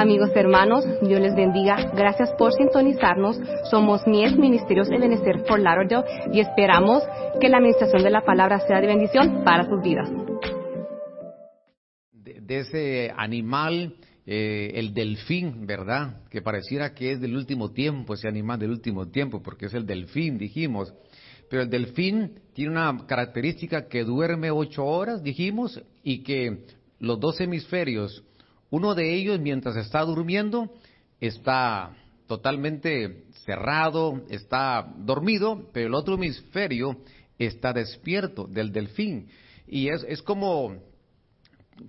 Amigos 0.00 0.30
hermanos, 0.34 0.82
Dios 1.02 1.20
les 1.20 1.34
bendiga. 1.34 1.76
Gracias 1.94 2.30
por 2.38 2.54
sintonizarnos. 2.54 3.38
Somos 3.70 4.06
Mies 4.06 4.34
Ministerios 4.34 4.90
Ebenezer 4.90 5.44
por 5.46 5.60
Lauderdale 5.60 6.06
y 6.32 6.40
esperamos 6.40 7.02
que 7.38 7.50
la 7.50 7.58
administración 7.58 8.02
de 8.02 8.08
la 8.08 8.22
palabra 8.22 8.60
sea 8.60 8.80
de 8.80 8.86
bendición 8.86 9.44
para 9.44 9.66
sus 9.66 9.82
vidas. 9.82 10.08
De, 12.14 12.60
ese 12.60 13.12
animal, 13.14 13.96
eh, 14.24 14.70
el 14.76 14.94
delfín, 14.94 15.66
¿verdad? 15.66 16.22
Que 16.30 16.40
pareciera 16.40 16.94
que 16.94 17.12
es 17.12 17.20
del 17.20 17.36
último 17.36 17.72
tiempo, 17.72 18.14
ese 18.14 18.26
animal 18.26 18.58
del 18.58 18.70
último 18.70 19.08
tiempo, 19.08 19.42
porque 19.42 19.66
es 19.66 19.74
el 19.74 19.84
delfín, 19.84 20.38
dijimos. 20.38 20.94
Pero 21.50 21.64
el 21.64 21.68
delfín 21.68 22.40
tiene 22.54 22.70
una 22.70 23.04
característica 23.06 23.86
que 23.86 24.04
duerme 24.04 24.50
ocho 24.50 24.82
horas, 24.82 25.22
dijimos, 25.22 25.78
y 26.02 26.22
que 26.22 26.64
los 27.00 27.20
dos 27.20 27.38
hemisferios, 27.42 28.24
uno 28.70 28.94
de 28.94 29.14
ellos 29.14 29.40
mientras 29.40 29.76
está 29.76 30.00
durmiendo 30.02 30.70
está 31.20 31.96
totalmente 32.26 33.24
cerrado, 33.44 34.22
está 34.30 34.88
dormido, 34.98 35.68
pero 35.72 35.88
el 35.88 35.94
otro 35.94 36.14
hemisferio 36.14 36.96
está 37.38 37.72
despierto 37.72 38.46
del 38.46 38.72
delfín. 38.72 39.28
Y 39.66 39.88
es, 39.88 40.04
es 40.08 40.22
como, 40.22 40.76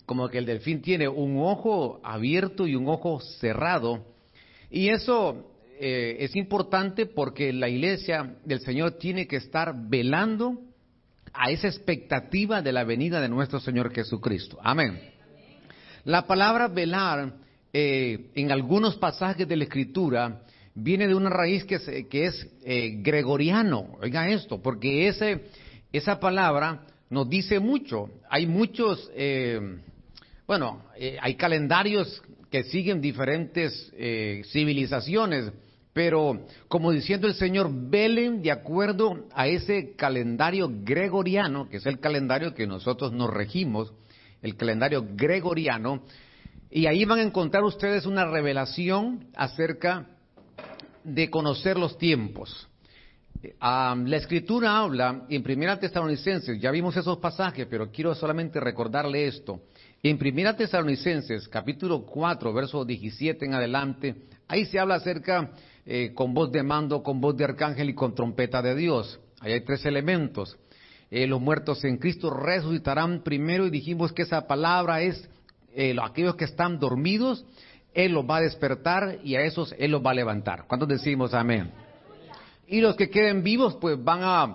como 0.06 0.30
que 0.30 0.40
el 0.40 0.46
delfín 0.46 0.82
tiene 0.82 1.08
un 1.08 1.38
ojo 1.38 2.00
abierto 2.04 2.66
y 2.66 2.76
un 2.76 2.88
ojo 2.88 3.20
cerrado. 3.20 4.04
Y 4.72 4.90
eso 4.90 5.52
eh, 5.80 6.18
es 6.20 6.36
importante 6.36 7.06
porque 7.06 7.54
la 7.54 7.70
iglesia 7.70 8.38
del 8.44 8.62
Señor 8.62 8.94
tiene 8.94 9.28
que 9.28 9.36
estar 9.36 9.76
velando 9.90 10.60
a 11.34 11.52
esa 11.52 11.68
expectativa 11.68 12.62
de 12.62 12.72
la 12.72 12.84
venida 12.84 13.22
de 13.22 13.30
nuestro 13.30 13.60
Señor 13.60 13.94
Jesucristo. 13.94 14.58
Amén. 14.62 15.11
La 16.04 16.26
palabra 16.26 16.68
velar 16.68 17.34
eh, 17.74 18.32
en 18.36 18.52
algunos 18.52 18.96
pasajes 18.96 19.48
de 19.48 19.56
la 19.56 19.66
Escritura 19.66 20.42
viene 20.74 21.08
de 21.08 21.16
una 21.16 21.30
raíz 21.30 21.64
que 21.66 21.76
es, 21.76 21.90
que 22.10 22.26
es 22.26 22.48
eh, 22.64 22.98
gregoriano. 23.02 23.98
Oiga 24.02 24.28
esto, 24.30 24.62
porque 24.62 25.08
ese, 25.08 25.42
esa 25.92 26.20
palabra 26.20 26.88
nos 27.10 27.30
dice 27.30 27.60
mucho. 27.60 28.10
Hay 28.30 28.48
muchos, 28.48 29.12
eh, 29.16 29.78
bueno, 30.48 30.84
hay 31.22 31.36
calendarios 31.36 32.22
que 32.50 32.64
siguen 32.64 33.00
diferentes 33.00 33.92
civilizaciones 34.52 35.52
pero 35.94 36.46
como 36.68 36.92
diciendo 36.92 37.28
el 37.28 37.34
Señor, 37.34 37.70
velen 37.70 38.42
de 38.42 38.52
acuerdo 38.52 39.26
a 39.34 39.48
ese 39.48 39.94
calendario 39.96 40.72
gregoriano, 40.84 41.68
que 41.68 41.78
es 41.78 41.86
el 41.86 42.00
calendario 42.00 42.54
que 42.54 42.66
nosotros 42.66 43.12
nos 43.12 43.30
regimos, 43.30 43.92
el 44.42 44.56
calendario 44.56 45.06
gregoriano, 45.16 46.04
y 46.70 46.86
ahí 46.86 47.04
van 47.06 47.20
a 47.20 47.24
encontrar 47.24 47.64
ustedes 47.64 48.06
una 48.06 48.26
revelación 48.26 49.28
acerca 49.36 50.08
de 51.04 51.30
conocer 51.30 51.78
los 51.78 51.98
tiempos. 51.98 52.68
la 53.60 54.18
escritura 54.18 54.78
habla 54.78 55.26
en 55.30 55.44
Primera 55.44 55.80
Tesalonicenses, 55.80 56.60
ya 56.62 56.72
vimos 56.72 56.96
esos 56.96 57.18
pasajes, 57.18 57.68
pero 57.70 57.92
quiero 57.92 58.16
solamente 58.16 58.60
recordarle 58.60 59.28
esto. 59.28 59.62
En 60.04 60.18
Primera 60.18 60.56
Tesalonicenses, 60.56 61.48
capítulo 61.48 62.06
4, 62.06 62.54
verso 62.54 62.86
17 62.86 63.46
en 63.46 63.54
adelante, 63.54 64.16
ahí 64.48 64.66
se 64.66 64.80
habla 64.80 64.96
acerca 64.96 65.52
eh, 65.86 66.12
con 66.14 66.34
voz 66.34 66.52
de 66.52 66.64
mando, 66.64 67.04
con 67.04 67.20
voz 67.20 67.36
de 67.36 67.44
arcángel 67.44 67.90
y 67.90 67.94
con 67.94 68.16
trompeta 68.16 68.62
de 68.62 68.76
Dios. 68.76 69.20
Ahí 69.40 69.54
hay 69.54 69.62
tres 69.62 69.86
elementos. 69.86 70.58
Eh, 71.14 71.28
los 71.28 71.42
muertos 71.42 71.84
en 71.84 71.98
Cristo 71.98 72.30
resucitarán 72.30 73.22
primero 73.22 73.68
y 73.68 73.70
dijimos 73.70 74.14
que 74.14 74.22
esa 74.22 74.48
palabra 74.48 75.02
es 75.02 75.30
eh, 75.76 75.94
aquellos 76.02 76.36
que 76.36 76.46
están 76.46 76.80
dormidos, 76.80 77.46
Él 77.94 78.14
los 78.14 78.24
va 78.24 78.38
a 78.38 78.42
despertar 78.42 79.20
y 79.22 79.36
a 79.36 79.42
esos 79.42 79.76
Él 79.78 79.92
los 79.92 80.02
va 80.04 80.12
a 80.12 80.14
levantar. 80.14 80.64
¿Cuántos 80.68 80.88
decimos 80.88 81.34
amén? 81.34 81.70
Y 82.66 82.80
los 82.80 82.96
que 82.96 83.10
queden 83.10 83.44
vivos, 83.44 83.76
pues 83.76 84.02
van 84.02 84.22
a, 84.24 84.46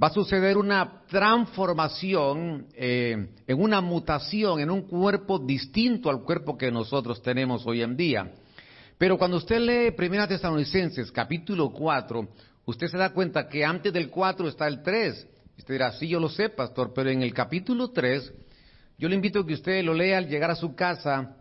va 0.00 0.06
a 0.06 0.10
suceder 0.10 0.56
una 0.56 1.02
transformación, 1.08 2.68
en 2.76 3.28
una 3.48 3.80
mutación, 3.80 4.60
en 4.60 4.70
un 4.70 4.82
cuerpo 4.82 5.40
distinto 5.40 6.08
al 6.08 6.22
cuerpo 6.22 6.56
que 6.56 6.70
nosotros 6.70 7.20
tenemos 7.20 7.66
hoy 7.66 7.82
en 7.82 7.96
día. 7.96 8.30
Pero 8.96 9.18
cuando 9.18 9.38
usted 9.38 9.58
lee 9.58 9.90
Primera 9.90 10.28
Tesalonicenses, 10.28 11.10
capítulo 11.10 11.72
4, 11.72 12.28
usted 12.66 12.86
se 12.86 12.96
da 12.96 13.12
cuenta 13.12 13.48
que 13.48 13.64
antes 13.64 13.92
del 13.92 14.08
4 14.08 14.46
está 14.46 14.68
el 14.68 14.80
3. 14.80 15.33
Usted 15.58 15.74
dirá, 15.74 15.92
sí, 15.92 16.08
yo 16.08 16.20
lo 16.20 16.28
sé, 16.28 16.48
pastor, 16.48 16.92
pero 16.94 17.10
en 17.10 17.22
el 17.22 17.32
capítulo 17.32 17.90
3, 17.90 18.32
yo 18.98 19.08
le 19.08 19.14
invito 19.14 19.40
a 19.40 19.46
que 19.46 19.54
usted 19.54 19.82
lo 19.84 19.94
lea 19.94 20.18
al 20.18 20.28
llegar 20.28 20.50
a 20.50 20.56
su 20.56 20.74
casa 20.74 21.36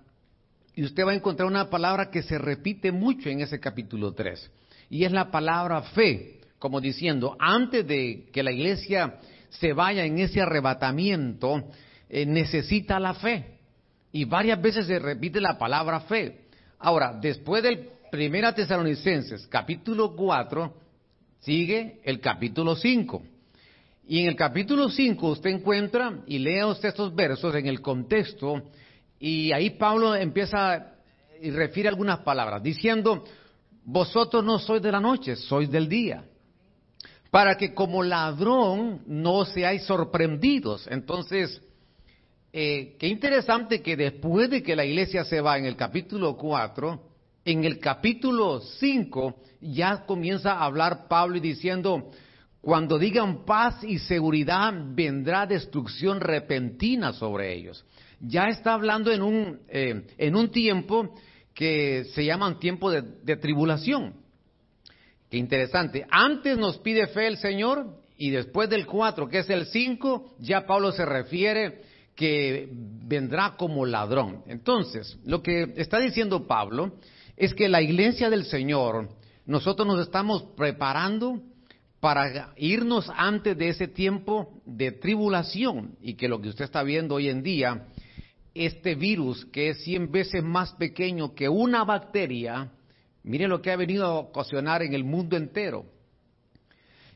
y 0.76 0.84
usted 0.84 1.06
va 1.06 1.12
a 1.12 1.16
encontrar 1.16 1.48
una 1.48 1.70
palabra 1.70 2.10
que 2.10 2.24
se 2.24 2.38
repite 2.38 2.92
mucho 2.92 3.30
en 3.30 3.42
ese 3.42 3.60
capítulo 3.60 4.14
3. 4.14 4.52
Y 4.90 5.06
es 5.06 5.12
la 5.12 5.30
palabra 5.30 5.82
fe, 5.82 6.42
como 6.60 6.82
diciendo, 6.82 7.36
antes 7.40 7.86
de 7.88 8.30
que 8.32 8.44
la 8.44 8.52
iglesia 8.52 9.20
se 9.50 9.74
vaya 9.74 10.06
en 10.06 10.20
ese 10.20 10.42
arrebatamiento, 10.42 11.70
eh, 12.10 12.26
necesita 12.26 13.00
la 13.00 13.14
fe. 13.14 13.58
Y 14.12 14.26
varias 14.26 14.62
veces 14.62 14.88
se 14.88 15.00
repite 15.00 15.42
la 15.42 15.58
palabra 15.58 16.02
fe. 16.02 16.42
Ahora, 16.80 17.18
después 17.20 17.64
del 17.64 17.90
Primera 18.12 18.54
Tesalonicenses, 18.54 19.48
capítulo 19.48 20.16
4, 20.16 20.74
sigue 21.40 22.00
el 22.04 22.20
capítulo 22.20 22.76
5. 22.76 23.24
Y 24.06 24.20
en 24.20 24.28
el 24.28 24.36
capítulo 24.36 24.90
5 24.90 25.28
usted 25.28 25.50
encuentra, 25.50 26.24
y 26.28 26.40
lea 26.40 26.68
usted 26.68 26.90
estos 26.90 27.16
versos 27.16 27.56
en 27.56 27.68
el 27.68 27.82
contexto, 27.82 28.62
y 29.20 29.52
ahí 29.54 29.72
Pablo 29.72 30.16
empieza 30.16 30.94
y 31.42 31.52
refiere 31.52 31.90
algunas 31.90 32.20
palabras, 32.20 32.62
diciendo, 32.62 33.24
vosotros 33.86 34.44
no 34.44 34.60
sois 34.60 34.82
de 34.82 34.92
la 34.92 35.00
noche, 35.00 35.36
sois 35.36 35.70
del 35.70 35.88
día, 35.88 36.26
para 37.32 37.56
que 37.56 37.74
como 37.74 38.04
ladrón 38.04 39.02
no 39.08 39.46
seáis 39.46 39.84
sorprendidos. 39.84 40.88
Entonces, 40.90 41.62
eh, 42.52 42.96
qué 43.00 43.08
interesante 43.08 43.82
que 43.82 43.96
después 43.96 44.50
de 44.50 44.62
que 44.62 44.76
la 44.76 44.86
iglesia 44.86 45.24
se 45.24 45.42
va 45.42 45.58
en 45.58 45.66
el 45.66 45.76
capítulo 45.76 46.36
4, 46.38 47.02
en 47.46 47.64
el 47.64 47.80
capítulo 47.80 48.62
5 48.62 49.36
ya 49.62 50.06
comienza 50.06 50.54
a 50.54 50.66
hablar 50.66 51.08
Pablo 51.08 51.38
y 51.38 51.42
diciendo, 51.42 52.12
cuando 52.64 52.98
digan 52.98 53.44
paz 53.44 53.84
y 53.84 54.00
seguridad, 54.00 54.74
vendrá 54.96 55.46
destrucción 55.46 56.22
repentina 56.22 57.12
sobre 57.12 57.54
ellos. 57.54 57.84
Ya 58.22 58.48
está 58.48 58.74
hablando 58.74 59.12
en 59.12 59.22
un, 59.22 59.60
eh, 59.68 60.08
en 60.18 60.34
un 60.34 60.50
tiempo 60.50 61.14
que 61.54 62.06
se 62.16 62.24
llama 62.24 62.48
un 62.48 62.60
tiempo 62.60 62.90
de, 62.90 63.02
de 63.02 63.36
tribulación. 63.36 64.14
Qué 65.30 65.36
interesante. 65.36 66.06
Antes 66.10 66.58
nos 66.58 66.78
pide 66.78 67.08
fe 67.08 67.28
el 67.28 67.36
Señor 67.36 67.98
y 68.18 68.30
después 68.30 68.70
del 68.70 68.86
4, 68.86 69.28
que 69.28 69.40
es 69.40 69.50
el 69.50 69.66
5, 69.66 70.36
ya 70.40 70.66
Pablo 70.66 70.94
se 70.94 71.04
refiere 71.04 71.82
que 72.16 72.70
vendrá 72.72 73.56
como 73.58 73.86
ladrón. 73.86 74.42
Entonces, 74.48 75.20
lo 75.26 75.44
que 75.44 75.74
está 75.76 76.00
diciendo 76.00 76.48
Pablo 76.48 76.94
es 77.36 77.54
que 77.54 77.68
la 77.68 77.82
iglesia 77.82 78.30
del 78.30 78.46
Señor, 78.46 79.10
nosotros 79.46 79.86
nos 79.86 80.00
estamos 80.00 80.44
preparando 80.56 81.42
para 82.04 82.52
irnos 82.58 83.10
antes 83.16 83.58
de 83.58 83.70
ese 83.70 83.88
tiempo 83.88 84.62
de 84.66 84.92
tribulación 84.92 85.96
y 86.02 86.16
que 86.16 86.28
lo 86.28 86.42
que 86.42 86.50
usted 86.50 86.66
está 86.66 86.84
viendo 86.84 87.16
hoy 87.16 87.30
en 87.30 87.42
día, 87.42 87.88
este 88.54 88.96
virus 88.96 89.46
que 89.46 89.70
es 89.70 89.86
cien 89.86 90.12
veces 90.12 90.44
más 90.44 90.74
pequeño 90.74 91.34
que 91.34 91.48
una 91.48 91.86
bacteria, 91.86 92.74
mire 93.24 93.48
lo 93.48 93.62
que 93.62 93.72
ha 93.72 93.78
venido 93.78 94.06
a 94.06 94.20
ocasionar 94.20 94.84
en 94.84 94.94
el 94.94 95.06
mundo 95.06 95.38
entero. 95.38 95.86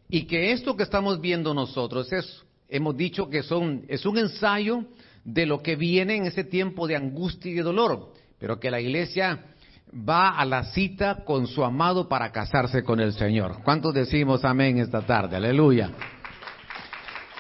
Y 0.07 0.23
que 0.23 0.53
esto 0.53 0.77
que 0.77 0.83
estamos 0.83 1.19
viendo 1.19 1.53
nosotros 1.53 2.13
es 2.13 2.45
hemos 2.69 2.95
dicho 2.95 3.29
que 3.29 3.43
son, 3.43 3.83
es 3.89 4.05
un 4.05 4.17
ensayo 4.17 4.85
de 5.25 5.45
lo 5.45 5.61
que 5.61 5.75
viene 5.75 6.15
en 6.15 6.27
ese 6.27 6.45
tiempo 6.45 6.87
de 6.87 6.95
angustia 6.95 7.51
y 7.51 7.55
de 7.55 7.63
dolor, 7.63 8.13
pero 8.39 8.57
que 8.57 8.71
la 8.71 8.79
iglesia 8.79 9.53
va 9.93 10.37
a 10.37 10.45
la 10.45 10.65
cita 10.65 11.23
con 11.23 11.47
su 11.47 11.63
amado 11.63 12.07
para 12.07 12.31
casarse 12.31 12.83
con 12.83 12.99
el 12.99 13.13
Señor. 13.13 13.63
¿Cuántos 13.63 13.93
decimos 13.93 14.43
amén 14.43 14.77
esta 14.79 15.01
tarde? 15.01 15.37
Aleluya. 15.37 15.91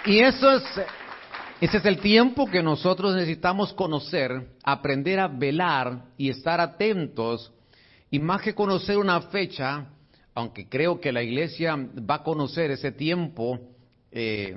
Y 0.05 0.19
eso 0.19 0.51
es, 0.51 0.63
ese 1.59 1.77
es 1.77 1.85
el 1.85 1.99
tiempo 1.99 2.45
que 2.47 2.63
nosotros 2.63 3.13
necesitamos 3.15 3.73
conocer, 3.73 4.51
aprender 4.63 5.19
a 5.19 5.27
velar 5.27 6.05
y 6.17 6.29
estar 6.29 6.61
atentos, 6.61 7.51
y 8.09 8.19
más 8.19 8.41
que 8.41 8.55
conocer 8.55 8.97
una 8.97 9.19
fecha, 9.21 9.87
aunque 10.33 10.69
creo 10.69 11.01
que 11.01 11.11
la 11.11 11.23
iglesia 11.23 11.75
va 11.75 12.15
a 12.15 12.23
conocer 12.23 12.71
ese 12.71 12.91
tiempo 12.91 13.59
eh, 14.11 14.55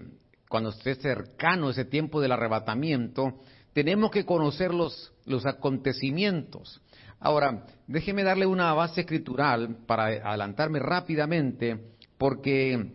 cuando 0.48 0.70
esté 0.70 0.94
cercano 0.94 1.70
ese 1.70 1.84
tiempo 1.84 2.20
del 2.20 2.32
arrebatamiento, 2.32 3.40
tenemos 3.72 4.10
que 4.10 4.24
conocer 4.24 4.72
los, 4.72 5.12
los 5.24 5.46
acontecimientos. 5.46 6.80
Ahora, 7.22 7.66
déjeme 7.86 8.22
darle 8.22 8.46
una 8.46 8.72
base 8.72 9.02
escritural 9.02 9.76
para 9.86 10.04
adelantarme 10.04 10.78
rápidamente, 10.78 11.78
porque 12.16 12.92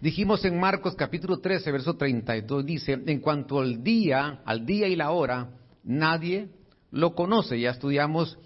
dijimos 0.00 0.44
en 0.44 0.58
Marcos 0.58 0.96
capítulo 0.96 1.38
13, 1.38 1.70
verso 1.70 1.94
32, 1.94 2.66
dice, 2.66 3.00
en 3.06 3.20
cuanto 3.20 3.60
al 3.60 3.84
día, 3.84 4.40
al 4.44 4.66
día 4.66 4.88
y 4.88 4.96
la 4.96 5.12
hora, 5.12 5.50
nadie 5.84 6.48
lo 6.90 7.14
conoce. 7.14 7.60
Ya 7.60 7.70
estudiamos 7.70 8.36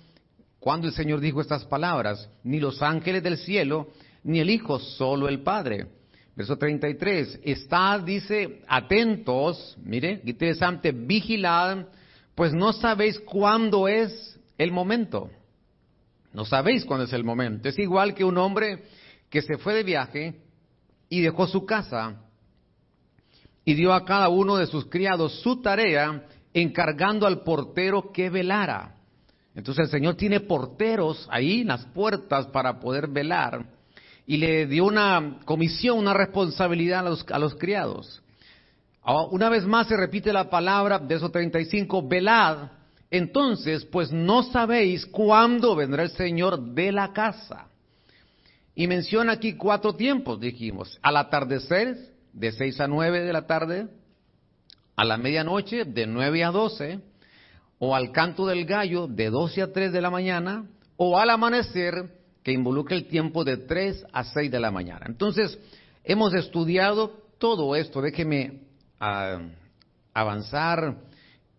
cuando 0.60 0.88
el 0.88 0.92
Señor 0.92 1.20
dijo 1.20 1.40
estas 1.40 1.64
palabras, 1.64 2.28
ni 2.44 2.60
los 2.60 2.82
ángeles 2.82 3.22
del 3.22 3.38
cielo, 3.38 3.88
ni 4.24 4.40
el 4.40 4.50
Hijo, 4.50 4.78
solo 4.78 5.26
el 5.26 5.40
Padre. 5.40 5.86
Verso 6.36 6.58
33, 6.58 7.40
estad, 7.44 8.02
dice, 8.02 8.60
atentos, 8.68 9.74
mire, 9.82 10.20
interesante, 10.26 10.92
vigilad, 10.92 11.86
pues 12.34 12.52
no 12.52 12.74
sabéis 12.74 13.18
cuándo 13.20 13.88
es 13.88 14.36
el 14.58 14.72
momento. 14.72 15.30
No 16.32 16.44
sabéis 16.44 16.84
cuándo 16.84 17.04
es 17.04 17.12
el 17.12 17.24
momento. 17.24 17.68
Es 17.68 17.78
igual 17.78 18.14
que 18.14 18.24
un 18.24 18.38
hombre 18.38 18.84
que 19.30 19.42
se 19.42 19.58
fue 19.58 19.74
de 19.74 19.82
viaje 19.82 20.42
y 21.08 21.20
dejó 21.20 21.46
su 21.46 21.64
casa 21.64 22.22
y 23.64 23.74
dio 23.74 23.92
a 23.92 24.04
cada 24.04 24.28
uno 24.28 24.56
de 24.56 24.66
sus 24.66 24.86
criados 24.86 25.40
su 25.40 25.60
tarea, 25.60 26.26
encargando 26.54 27.26
al 27.26 27.42
portero 27.42 28.12
que 28.12 28.30
velara. 28.30 28.94
Entonces 29.54 29.86
el 29.86 29.90
Señor 29.90 30.14
tiene 30.14 30.40
porteros 30.40 31.26
ahí 31.30 31.62
en 31.62 31.68
las 31.68 31.84
puertas 31.86 32.46
para 32.48 32.78
poder 32.78 33.08
velar 33.08 33.66
y 34.26 34.36
le 34.36 34.66
dio 34.66 34.84
una 34.84 35.38
comisión, 35.44 35.98
una 35.98 36.12
responsabilidad 36.12 37.00
a 37.00 37.10
los, 37.10 37.26
a 37.30 37.38
los 37.38 37.54
criados. 37.54 38.22
Una 39.30 39.48
vez 39.48 39.64
más 39.64 39.86
se 39.86 39.96
repite 39.96 40.32
la 40.32 40.50
palabra 40.50 40.98
de 40.98 41.14
esos 41.14 41.30
35, 41.30 42.06
velad. 42.06 42.70
Entonces, 43.10 43.84
pues 43.84 44.10
no 44.10 44.42
sabéis 44.42 45.06
cuándo 45.06 45.76
vendrá 45.76 46.02
el 46.02 46.10
Señor 46.10 46.74
de 46.74 46.92
la 46.92 47.12
casa. 47.12 47.68
Y 48.74 48.86
menciona 48.88 49.32
aquí 49.32 49.54
cuatro 49.54 49.94
tiempos, 49.94 50.40
dijimos. 50.40 50.98
Al 51.02 51.16
atardecer, 51.16 51.96
de 52.32 52.52
seis 52.52 52.80
a 52.80 52.86
nueve 52.86 53.22
de 53.22 53.32
la 53.32 53.46
tarde, 53.46 53.88
a 54.96 55.04
la 55.04 55.16
medianoche, 55.16 55.84
de 55.84 56.06
nueve 56.06 56.44
a 56.44 56.50
doce, 56.50 57.00
o 57.78 57.94
al 57.94 58.12
canto 58.12 58.46
del 58.46 58.64
gallo, 58.64 59.06
de 59.06 59.30
doce 59.30 59.62
a 59.62 59.72
tres 59.72 59.92
de 59.92 60.00
la 60.00 60.10
mañana, 60.10 60.66
o 60.96 61.18
al 61.18 61.30
amanecer, 61.30 62.12
que 62.42 62.52
involucra 62.52 62.96
el 62.96 63.06
tiempo 63.06 63.44
de 63.44 63.56
tres 63.56 64.04
a 64.12 64.24
seis 64.24 64.50
de 64.50 64.60
la 64.60 64.70
mañana. 64.70 65.06
Entonces, 65.08 65.58
hemos 66.04 66.34
estudiado 66.34 67.12
todo 67.38 67.74
esto. 67.76 68.00
Déjeme 68.00 68.60
ah, 69.00 69.40
avanzar 70.12 70.96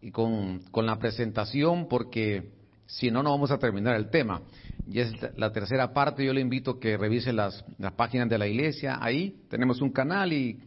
y 0.02 0.12
con, 0.12 0.60
con 0.72 0.86
la 0.86 1.00
presentación 1.00 1.88
porque 1.88 2.52
si 2.88 3.12
no, 3.12 3.22
no 3.22 3.32
vamos 3.32 3.52
a 3.52 3.58
terminar 3.58 3.96
el 3.96 4.10
tema. 4.10 4.42
Y 4.90 5.00
es 5.00 5.14
la 5.36 5.52
tercera 5.52 5.94
parte, 5.94 6.26
yo 6.26 6.34
le 6.34 6.42
invito 6.42 6.72
a 6.72 6.80
que 6.80 6.98
revise 6.98 7.34
las, 7.34 7.64
las 7.78 7.94
páginas 7.94 8.30
de 8.30 8.38
la 8.38 8.48
iglesia. 8.48 8.98
Ahí 9.02 9.42
tenemos 9.50 9.82
un 9.82 9.92
canal 9.92 10.32
y, 10.32 10.60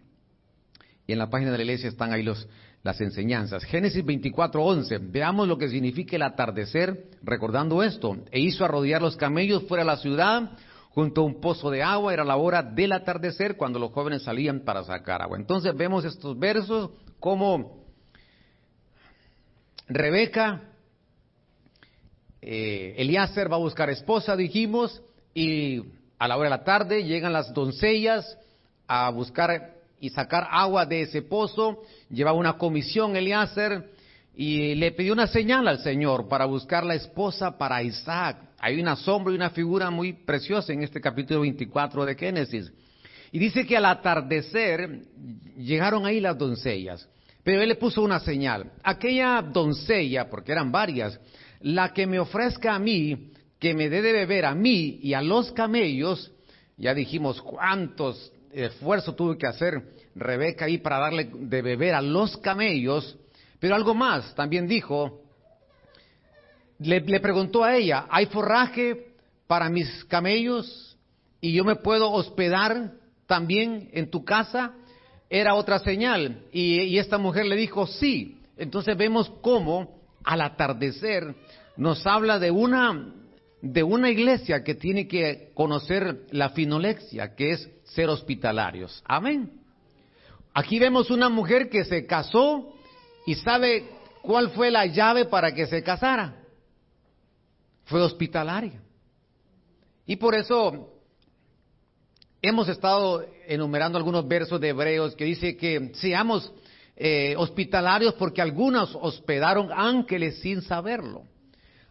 y 1.06 1.12
en 1.12 1.18
la 1.18 1.30
página 1.30 1.50
de 1.50 1.56
la 1.56 1.62
iglesia 1.62 1.88
están 1.88 2.12
ahí 2.12 2.22
los, 2.22 2.46
las 2.82 3.00
enseñanzas. 3.00 3.64
Génesis 3.64 4.04
24:11. 4.04 5.10
Veamos 5.10 5.48
lo 5.48 5.56
que 5.56 5.68
significa 5.68 6.16
el 6.16 6.22
atardecer 6.22 7.08
recordando 7.22 7.82
esto. 7.82 8.18
E 8.30 8.40
hizo 8.40 8.64
arrodillar 8.64 9.00
los 9.00 9.16
camellos 9.16 9.64
fuera 9.64 9.84
de 9.84 9.86
la 9.86 9.96
ciudad 9.96 10.50
junto 10.90 11.22
a 11.22 11.24
un 11.24 11.40
pozo 11.40 11.70
de 11.70 11.82
agua. 11.82 12.12
Era 12.12 12.24
la 12.24 12.36
hora 12.36 12.62
del 12.62 12.92
atardecer 12.92 13.56
cuando 13.56 13.78
los 13.78 13.92
jóvenes 13.92 14.22
salían 14.22 14.60
para 14.60 14.84
sacar 14.84 15.22
agua. 15.22 15.38
Entonces 15.38 15.74
vemos 15.74 16.04
estos 16.04 16.38
versos 16.38 16.90
como 17.18 17.79
Rebeca 19.90 20.62
eh, 22.40 23.16
va 23.50 23.56
a 23.56 23.58
buscar 23.58 23.90
esposa, 23.90 24.36
dijimos, 24.36 25.02
y 25.34 25.82
a 26.18 26.28
la 26.28 26.36
hora 26.36 26.48
de 26.48 26.56
la 26.56 26.64
tarde 26.64 27.04
llegan 27.04 27.32
las 27.32 27.52
doncellas 27.52 28.38
a 28.86 29.10
buscar 29.10 29.74
y 30.00 30.10
sacar 30.10 30.46
agua 30.50 30.86
de 30.86 31.02
ese 31.02 31.22
pozo. 31.22 31.82
Lleva 32.08 32.32
una 32.32 32.54
comisión 32.54 33.16
Eliezer 33.16 33.90
y 34.34 34.76
le 34.76 34.92
pidió 34.92 35.12
una 35.12 35.26
señal 35.26 35.66
al 35.66 35.80
Señor 35.80 36.28
para 36.28 36.44
buscar 36.44 36.84
la 36.84 36.94
esposa 36.94 37.58
para 37.58 37.82
Isaac. 37.82 38.38
Hay 38.60 38.80
una 38.80 38.94
sombra 38.94 39.32
y 39.32 39.36
una 39.36 39.50
figura 39.50 39.90
muy 39.90 40.12
preciosa 40.12 40.72
en 40.72 40.82
este 40.82 41.00
capítulo 41.00 41.40
24 41.40 42.06
de 42.06 42.14
Génesis. 42.14 42.72
Y 43.32 43.38
dice 43.38 43.66
que 43.66 43.76
al 43.76 43.86
atardecer 43.86 45.02
llegaron 45.56 46.06
ahí 46.06 46.20
las 46.20 46.38
doncellas, 46.38 47.08
pero 47.50 47.66
le 47.66 47.74
puso 47.74 48.00
una 48.00 48.20
señal. 48.20 48.70
Aquella 48.80 49.42
doncella, 49.42 50.30
porque 50.30 50.52
eran 50.52 50.70
varias, 50.70 51.18
la 51.62 51.92
que 51.92 52.06
me 52.06 52.20
ofrezca 52.20 52.76
a 52.76 52.78
mí, 52.78 53.32
que 53.58 53.74
me 53.74 53.88
dé 53.88 54.02
de 54.02 54.12
beber 54.12 54.44
a 54.44 54.54
mí 54.54 55.00
y 55.02 55.14
a 55.14 55.20
los 55.20 55.50
camellos, 55.50 56.30
ya 56.76 56.94
dijimos 56.94 57.42
cuántos 57.42 58.32
esfuerzos 58.52 59.16
tuvo 59.16 59.36
que 59.36 59.48
hacer 59.48 59.82
Rebeca 60.14 60.66
ahí 60.66 60.78
para 60.78 60.98
darle 61.00 61.28
de 61.32 61.60
beber 61.60 61.94
a 61.94 62.00
los 62.00 62.36
camellos, 62.36 63.18
pero 63.58 63.74
algo 63.74 63.96
más, 63.96 64.32
también 64.36 64.68
dijo, 64.68 65.22
le 66.78 67.00
preguntó 67.18 67.64
a 67.64 67.76
ella, 67.76 68.06
¿hay 68.10 68.26
forraje 68.26 69.08
para 69.48 69.68
mis 69.68 70.04
camellos 70.04 70.96
y 71.40 71.52
yo 71.52 71.64
me 71.64 71.74
puedo 71.74 72.12
hospedar 72.12 72.92
también 73.26 73.88
en 73.92 74.08
tu 74.08 74.24
casa? 74.24 74.72
Era 75.32 75.54
otra 75.54 75.78
señal 75.78 76.42
y, 76.50 76.98
esta 76.98 77.16
mujer 77.16 77.46
le 77.46 77.54
dijo, 77.54 77.86
sí. 77.86 78.42
Entonces 78.56 78.96
vemos 78.96 79.30
cómo 79.40 80.00
al 80.24 80.40
atardecer 80.40 81.36
nos 81.76 82.04
habla 82.04 82.40
de 82.40 82.50
una, 82.50 83.14
de 83.62 83.82
una 83.84 84.10
iglesia 84.10 84.64
que 84.64 84.74
tiene 84.74 85.06
que 85.06 85.52
conocer 85.54 86.26
la 86.32 86.50
finolexia, 86.50 87.36
que 87.36 87.52
es 87.52 87.70
ser 87.84 88.08
hospitalarios. 88.08 89.02
Amén. 89.06 89.52
Aquí 90.52 90.80
vemos 90.80 91.10
una 91.10 91.28
mujer 91.28 91.70
que 91.70 91.84
se 91.84 92.06
casó 92.06 92.74
y 93.24 93.36
sabe 93.36 93.88
cuál 94.22 94.50
fue 94.50 94.72
la 94.72 94.84
llave 94.86 95.26
para 95.26 95.54
que 95.54 95.66
se 95.66 95.82
casara. 95.84 96.34
Fue 97.84 98.02
hospitalaria. 98.02 98.82
Y 100.06 100.16
por 100.16 100.34
eso 100.34 100.99
hemos 102.42 102.68
estado 102.68 103.24
enumerando 103.46 103.98
algunos 103.98 104.26
versos 104.26 104.60
de 104.60 104.68
Hebreos 104.68 105.14
que 105.14 105.24
dice 105.24 105.56
que 105.56 105.90
seamos 105.94 106.52
eh, 106.96 107.34
hospitalarios 107.36 108.14
porque 108.14 108.42
algunos 108.42 108.96
hospedaron 109.00 109.70
ángeles 109.72 110.40
sin 110.40 110.62
saberlo. 110.62 111.24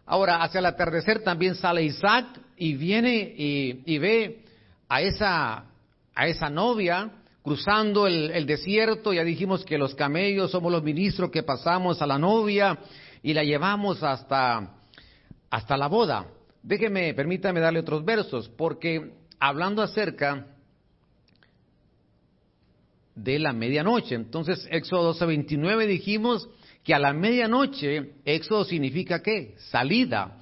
Ahora, 0.05 0.41
hacia 0.41 0.59
el 0.59 0.65
atardecer 0.65 1.23
también 1.23 1.55
sale 1.55 1.83
Isaac 1.83 2.25
y 2.57 2.73
viene 2.73 3.33
y, 3.37 3.97
ve 3.99 4.43
a 4.87 5.01
esa, 5.01 5.65
a 6.15 6.27
esa 6.27 6.49
novia 6.49 7.11
cruzando 7.43 8.07
el, 8.07 8.45
desierto. 8.47 9.13
Ya 9.13 9.23
dijimos 9.23 9.63
que 9.63 9.77
los 9.77 9.93
camellos 9.93 10.49
somos 10.49 10.71
los 10.71 10.83
ministros 10.83 11.29
que 11.29 11.43
pasamos 11.43 12.01
a 12.01 12.07
la 12.07 12.17
novia 12.17 12.79
y 13.21 13.33
la 13.33 13.43
llevamos 13.43 14.01
hasta, 14.01 14.73
hasta 15.51 15.77
la 15.77 15.87
boda. 15.87 16.25
Déjeme, 16.63 17.13
permítame 17.13 17.59
darle 17.59 17.79
otros 17.79 18.03
versos, 18.03 18.49
porque 18.49 19.18
hablando 19.39 19.81
acerca 19.81 20.45
de 23.15 23.39
la 23.39 23.53
medianoche, 23.53 24.15
entonces 24.15 24.67
Éxodo 24.71 25.13
12:29 25.13 25.87
dijimos 25.87 26.49
que 26.83 26.93
a 26.93 26.99
la 26.99 27.13
medianoche, 27.13 28.13
éxodo 28.25 28.63
significa 28.63 29.21
qué? 29.21 29.55
Salida. 29.69 30.37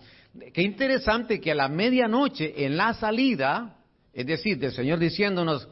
Qué 0.54 0.62
interesante 0.62 1.42
que 1.42 1.52
a 1.52 1.56
la 1.56 1.68
medianoche, 1.68 2.66
en 2.66 2.78
la 2.78 2.94
salida, 2.94 3.78
es 4.14 4.26
decir, 4.26 4.60
del 4.60 4.72
Señor 4.72 5.00
diciéndonos, 5.00 5.68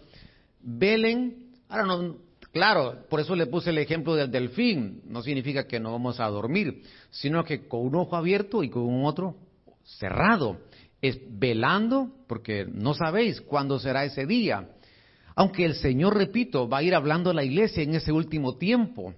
velen, 0.60 1.52
ahora 1.70 1.86
no, 1.86 2.18
claro, 2.52 3.06
por 3.10 3.20
eso 3.20 3.36
le 3.36 3.46
puse 3.46 3.70
el 3.70 3.78
ejemplo 3.78 4.16
del 4.16 4.32
delfín, 4.32 5.02
no 5.06 5.22
significa 5.22 5.68
que 5.68 5.80
no 5.80 5.92
vamos 5.92 6.20
a 6.20 6.28
dormir, 6.28 6.82
sino 7.12 7.44
que 7.44 7.68
con 7.68 7.82
un 7.82 7.96
ojo 7.96 8.16
abierto 8.16 8.64
y 8.64 8.70
con 8.70 8.84
un 8.84 9.06
otro 9.06 9.36
cerrado, 9.84 10.60
es 11.08 11.20
velando, 11.30 12.12
porque 12.28 12.66
no 12.72 12.94
sabéis 12.94 13.42
cuándo 13.42 13.80
será 13.80 14.06
ese 14.06 14.26
día. 14.26 14.70
Aunque 15.36 15.66
el 15.66 15.76
Señor, 15.76 16.16
repito, 16.16 16.68
va 16.68 16.78
a 16.78 16.84
ir 16.84 16.96
hablando 16.96 17.30
a 17.30 17.34
la 17.34 17.44
iglesia 17.44 17.84
en 17.84 17.96
ese 17.96 18.12
último 18.12 18.58
tiempo. 18.58 19.14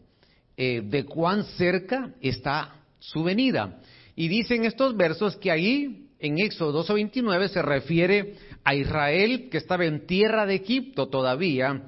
Eh, 0.60 0.82
de 0.84 1.06
cuán 1.06 1.44
cerca 1.44 2.16
está 2.20 2.78
su 2.98 3.24
venida. 3.24 3.80
Y 4.16 4.28
dicen 4.28 4.66
estos 4.66 4.98
versos 4.98 5.38
que 5.38 5.52
ahí, 5.52 6.08
en 6.18 6.40
Éxodo 6.40 6.84
2.29, 6.84 7.50
se 7.50 7.62
refiere 7.62 8.34
a 8.64 8.74
Israel 8.74 9.50
que 9.52 9.60
estaba 9.60 9.86
en 9.86 10.08
tierra 10.08 10.48
de 10.48 10.56
Egipto 10.56 11.10
todavía 11.10 11.84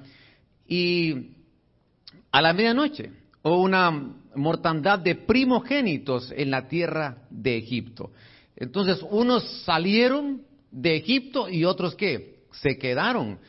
y 0.68 1.32
a 2.32 2.44
la 2.44 2.54
medianoche, 2.54 3.10
o 3.42 3.60
una 3.60 3.90
mortandad 4.36 5.00
de 5.00 5.16
primogénitos 5.16 6.32
en 6.38 6.52
la 6.52 6.68
tierra 6.68 7.24
de 7.32 7.58
Egipto. 7.58 8.12
Entonces, 8.60 9.04
unos 9.10 9.64
salieron 9.64 10.42
de 10.72 10.96
Egipto 10.98 11.50
y 11.50 11.66
otros 11.66 11.96
que 11.96 12.40
se 12.52 12.78
quedaron. 12.78 13.40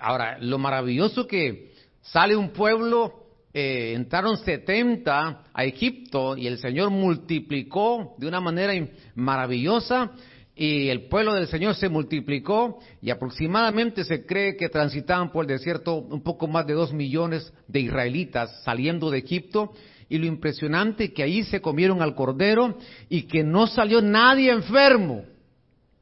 Ahora, 0.00 0.38
lo 0.38 0.58
maravilloso 0.58 1.26
que 1.26 1.72
sale 2.02 2.36
un 2.36 2.50
pueblo 2.50 3.26
eh, 3.58 3.94
entraron 3.94 4.36
70 4.36 5.44
a 5.54 5.64
Egipto 5.64 6.36
y 6.36 6.46
el 6.46 6.58
Señor 6.58 6.90
multiplicó 6.90 8.14
de 8.18 8.28
una 8.28 8.38
manera 8.38 8.74
maravillosa 9.14 10.12
y 10.54 10.88
el 10.88 11.08
pueblo 11.08 11.32
del 11.32 11.46
Señor 11.48 11.74
se 11.74 11.88
multiplicó 11.88 12.80
y 13.00 13.08
aproximadamente 13.08 14.04
se 14.04 14.26
cree 14.26 14.56
que 14.56 14.68
transitaban 14.68 15.32
por 15.32 15.44
el 15.44 15.56
desierto 15.56 15.94
un 15.96 16.22
poco 16.22 16.48
más 16.48 16.66
de 16.66 16.74
dos 16.74 16.92
millones 16.92 17.50
de 17.66 17.80
israelitas 17.80 18.62
saliendo 18.62 19.10
de 19.10 19.20
Egipto 19.20 19.72
y 20.08 20.18
lo 20.18 20.26
impresionante 20.26 21.12
que 21.12 21.22
ahí 21.22 21.42
se 21.42 21.60
comieron 21.60 22.00
al 22.02 22.14
cordero 22.14 22.78
y 23.08 23.22
que 23.22 23.42
no 23.42 23.66
salió 23.66 24.00
nadie 24.00 24.50
enfermo 24.50 25.24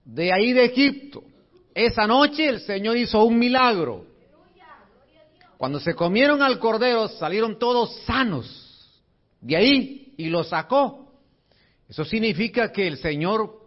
de 0.04 0.32
ahí 0.32 0.52
de 0.52 0.66
Egipto. 0.66 1.22
Esa 1.74 2.06
noche 2.06 2.48
el 2.48 2.60
Señor 2.60 2.96
hizo 2.96 3.22
un 3.24 3.38
milagro. 3.38 4.06
Cuando 5.56 5.80
se 5.80 5.94
comieron 5.94 6.42
al 6.42 6.58
cordero 6.58 7.08
salieron 7.08 7.58
todos 7.58 7.96
sanos 8.04 9.02
de 9.40 9.56
ahí 9.56 10.14
y 10.16 10.28
lo 10.28 10.44
sacó. 10.44 11.12
Eso 11.88 12.04
significa 12.04 12.70
que 12.70 12.86
el 12.86 12.98
Señor 12.98 13.63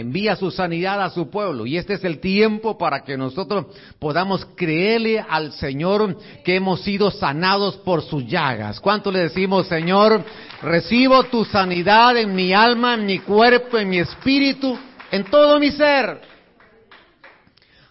envía 0.00 0.36
su 0.36 0.50
sanidad 0.50 1.02
a 1.02 1.10
su 1.10 1.30
pueblo 1.30 1.66
y 1.66 1.76
este 1.76 1.94
es 1.94 2.04
el 2.04 2.20
tiempo 2.20 2.78
para 2.78 3.04
que 3.04 3.16
nosotros 3.16 3.66
podamos 3.98 4.46
creerle 4.56 5.18
al 5.18 5.52
Señor 5.52 6.16
que 6.44 6.56
hemos 6.56 6.82
sido 6.82 7.10
sanados 7.10 7.76
por 7.78 8.02
sus 8.02 8.26
llagas. 8.26 8.80
¿Cuánto 8.80 9.10
le 9.10 9.20
decimos, 9.20 9.66
Señor? 9.66 10.24
Recibo 10.62 11.24
tu 11.24 11.44
sanidad 11.44 12.16
en 12.16 12.34
mi 12.34 12.52
alma, 12.52 12.94
en 12.94 13.06
mi 13.06 13.18
cuerpo, 13.20 13.78
en 13.78 13.88
mi 13.88 13.98
espíritu, 13.98 14.78
en 15.10 15.24
todo 15.24 15.58
mi 15.58 15.70
ser. 15.70 16.20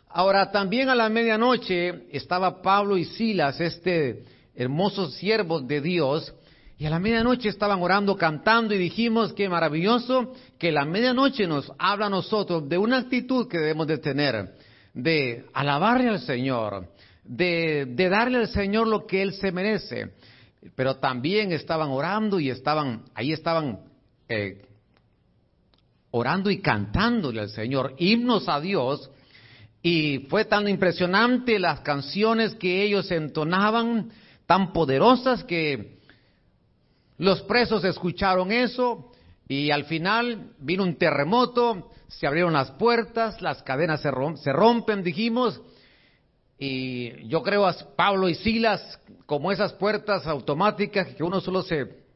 Ahora, 0.10 0.52
también 0.52 0.90
a 0.90 0.96
la 0.96 1.10
medianoche 1.10 2.08
estaba 2.12 2.62
Pablo 2.62 2.98
y 2.98 3.06
Silas, 3.06 3.62
este 3.62 4.24
hermosos 4.58 5.14
siervos 5.14 5.68
de 5.68 5.82
Dios, 5.82 6.34
y 6.80 6.86
a 6.86 6.92
la 6.92 7.00
medianoche 7.00 7.50
estaban 7.50 7.82
orando, 7.82 8.16
cantando 8.16 8.76
y 8.76 8.78
dijimos 8.78 9.34
que 9.34 9.50
maravilloso 9.50 10.34
que 10.60 10.72
la 10.72 10.86
medianoche 10.86 11.48
nos 11.48 11.72
habla 11.80 12.06
a 12.06 12.10
nosotros 12.10 12.70
de 12.70 12.78
una 12.78 13.00
actitud 13.00 13.48
que 13.48 13.58
debemos 13.58 13.88
de 13.88 13.98
tener, 13.98 14.54
de 14.94 15.46
alabarle 15.54 16.10
al 16.10 16.20
Señor, 16.20 16.88
de, 17.24 17.88
darle 18.12 18.38
al 18.38 18.48
Señor 18.50 18.88
lo 18.88 19.08
que 19.08 19.24
Él 19.24 19.34
se 19.34 19.52
merece. 19.52 20.14
Pero 20.76 20.98
también 20.98 21.52
estaban 21.52 21.90
orando 21.90 22.40
y 22.40 22.52
estaban, 22.52 23.06
ahí 23.16 23.32
estaban 23.32 23.80
eh, 24.30 24.62
orando 26.12 26.52
y 26.52 26.60
cantándole 26.60 27.42
al 27.42 27.50
Señor, 27.50 27.96
himnos 27.98 28.48
a 28.48 28.60
Dios, 28.60 29.10
y 29.82 30.28
fue 30.30 30.46
tan 30.46 30.68
impresionante 30.68 31.58
las 31.58 31.80
canciones 31.80 32.54
que 32.56 32.84
ellos 32.84 33.10
entonaban, 33.10 34.12
tan 34.46 34.74
poderosas 34.74 35.44
que 35.44 35.97
los 37.18 37.42
presos 37.44 37.84
escucharon 37.84 38.52
eso 38.52 39.12
y 39.48 39.72
al 39.72 39.86
final 39.86 40.52
vino 40.60 40.84
un 40.84 40.98
terremoto, 40.98 41.90
se 42.08 42.28
abrieron 42.28 42.54
las 42.54 42.72
puertas, 42.72 43.42
las 43.42 43.64
cadenas 43.64 44.02
se, 44.02 44.12
rompen, 44.52 45.04
dijimos, 45.04 45.62
y 46.60 47.28
yo 47.28 47.42
creo 47.44 47.66
a 47.66 47.74
Pablo 47.96 48.30
y 48.30 48.36
Silas 48.36 49.00
como 49.26 49.52
esas 49.52 49.74
puertas 49.74 50.28
automáticas 50.28 51.08
que 51.16 51.24
uno 51.24 51.40
solo 51.40 51.62
se 51.62 52.08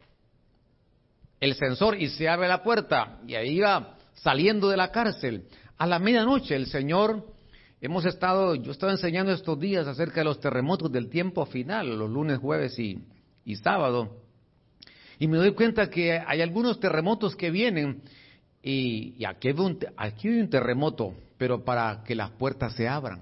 el 1.40 1.56
sensor 1.56 2.00
y 2.00 2.10
se 2.10 2.30
abre 2.30 2.48
la 2.48 2.62
puerta 2.62 3.20
y 3.26 3.34
ahí 3.34 3.60
va 3.60 3.98
saliendo 4.14 4.70
de 4.70 4.78
la 4.78 4.92
cárcel. 4.92 5.46
A 5.78 5.88
la 5.88 5.98
medianoche 5.98 6.56
el 6.56 6.68
Señor 6.68 7.26
hemos 7.82 8.06
estado, 8.06 8.54
yo 8.56 8.72
estaba 8.72 8.92
enseñando 8.92 9.32
estos 9.32 9.60
días 9.60 9.88
acerca 9.88 10.22
de 10.22 10.26
los 10.26 10.40
terremotos 10.40 10.92
del 10.92 11.10
tiempo 11.10 11.46
final, 11.48 11.98
los 11.98 12.10
lunes, 12.10 12.38
jueves 12.38 12.78
y, 12.78 13.00
y 13.44 13.56
sábado. 13.56 14.21
Y 15.22 15.28
me 15.28 15.38
doy 15.38 15.54
cuenta 15.54 15.88
que 15.88 16.14
hay 16.14 16.42
algunos 16.42 16.80
terremotos 16.80 17.36
que 17.36 17.52
vienen 17.52 18.02
y, 18.64 19.24
aquí, 19.24 19.50
hay 19.50 19.54
un, 19.54 19.78
aquí 19.96 20.30
hay 20.30 20.40
un 20.40 20.50
terremoto, 20.50 21.14
pero 21.38 21.64
para 21.64 22.02
que 22.04 22.16
las 22.16 22.32
puertas 22.32 22.74
se 22.74 22.88
abran. 22.88 23.22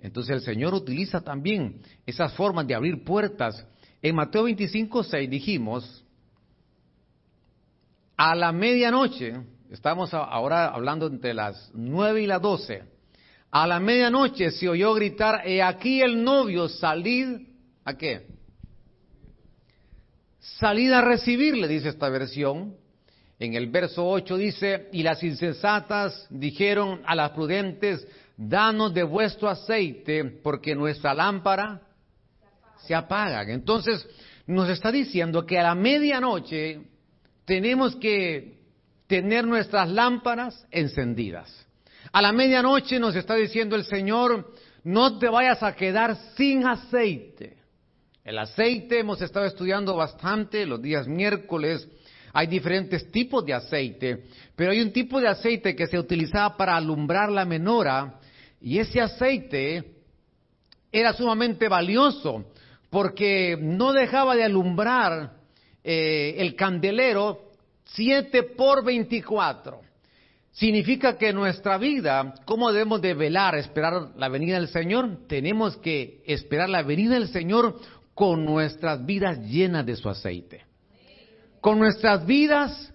Entonces 0.00 0.34
el 0.34 0.40
Señor 0.40 0.74
utiliza 0.74 1.20
también 1.20 1.80
esas 2.04 2.32
formas 2.32 2.66
de 2.66 2.74
abrir 2.74 3.04
puertas. 3.04 3.64
En 4.02 4.16
Mateo 4.16 4.42
25, 4.42 5.04
6 5.04 5.30
dijimos, 5.30 6.04
a 8.16 8.34
la 8.34 8.50
medianoche, 8.50 9.34
estamos 9.70 10.12
ahora 10.12 10.70
hablando 10.70 11.06
entre 11.06 11.34
las 11.34 11.70
9 11.72 12.22
y 12.22 12.26
las 12.26 12.42
12, 12.42 12.82
a 13.52 13.64
la 13.68 13.78
medianoche 13.78 14.50
se 14.50 14.68
oyó 14.68 14.92
gritar, 14.94 15.42
he 15.46 15.62
aquí 15.62 16.02
el 16.02 16.24
novio, 16.24 16.68
salid, 16.68 17.46
¿a 17.84 17.96
qué? 17.96 18.37
Salid 20.56 20.92
a 20.92 21.00
recibirle, 21.00 21.68
dice 21.68 21.90
esta 21.90 22.08
versión. 22.08 22.74
En 23.38 23.54
el 23.54 23.68
verso 23.68 24.08
8 24.08 24.36
dice, 24.36 24.88
y 24.92 25.02
las 25.02 25.22
insensatas 25.22 26.26
dijeron 26.30 27.02
a 27.06 27.14
las 27.14 27.30
prudentes, 27.30 28.06
danos 28.36 28.92
de 28.92 29.04
vuestro 29.04 29.48
aceite, 29.48 30.24
porque 30.24 30.74
nuestra 30.74 31.14
lámpara 31.14 31.80
se 32.84 32.94
apaga. 32.94 33.42
Entonces, 33.42 34.04
nos 34.46 34.68
está 34.68 34.90
diciendo 34.90 35.46
que 35.46 35.58
a 35.58 35.62
la 35.62 35.74
medianoche 35.74 36.80
tenemos 37.44 37.94
que 37.96 38.58
tener 39.06 39.46
nuestras 39.46 39.88
lámparas 39.88 40.66
encendidas. 40.70 41.66
A 42.10 42.22
la 42.22 42.32
medianoche 42.32 42.98
nos 42.98 43.14
está 43.14 43.34
diciendo 43.34 43.76
el 43.76 43.84
Señor, 43.84 44.52
no 44.82 45.18
te 45.18 45.28
vayas 45.28 45.62
a 45.62 45.76
quedar 45.76 46.16
sin 46.36 46.66
aceite. 46.66 47.57
El 48.28 48.36
aceite 48.38 48.98
hemos 48.98 49.22
estado 49.22 49.46
estudiando 49.46 49.96
bastante 49.96 50.66
los 50.66 50.82
días 50.82 51.08
miércoles. 51.08 51.88
Hay 52.34 52.46
diferentes 52.46 53.10
tipos 53.10 53.42
de 53.46 53.54
aceite, 53.54 54.24
pero 54.54 54.70
hay 54.70 54.82
un 54.82 54.92
tipo 54.92 55.18
de 55.18 55.28
aceite 55.28 55.74
que 55.74 55.86
se 55.86 55.98
utilizaba 55.98 56.54
para 56.54 56.76
alumbrar 56.76 57.32
la 57.32 57.46
menora 57.46 58.20
y 58.60 58.80
ese 58.80 59.00
aceite 59.00 59.82
era 60.92 61.14
sumamente 61.14 61.70
valioso 61.70 62.52
porque 62.90 63.56
no 63.58 63.94
dejaba 63.94 64.36
de 64.36 64.44
alumbrar 64.44 65.32
eh, 65.82 66.34
el 66.36 66.54
candelero 66.54 67.52
7 67.84 68.42
por 68.42 68.84
24. 68.84 69.80
Significa 70.52 71.16
que 71.16 71.32
nuestra 71.32 71.78
vida, 71.78 72.34
¿cómo 72.44 72.72
debemos 72.72 73.00
de 73.00 73.14
velar, 73.14 73.54
esperar 73.54 74.08
la 74.16 74.28
venida 74.28 74.56
del 74.56 74.68
Señor? 74.68 75.26
Tenemos 75.28 75.76
que 75.76 76.20
esperar 76.26 76.68
la 76.68 76.82
venida 76.82 77.14
del 77.14 77.28
Señor 77.28 77.76
con 78.18 78.44
nuestras 78.44 79.06
vidas 79.06 79.38
llenas 79.46 79.86
de 79.86 79.94
su 79.94 80.08
aceite. 80.08 80.64
Con 81.60 81.78
nuestras 81.78 82.26
vidas 82.26 82.92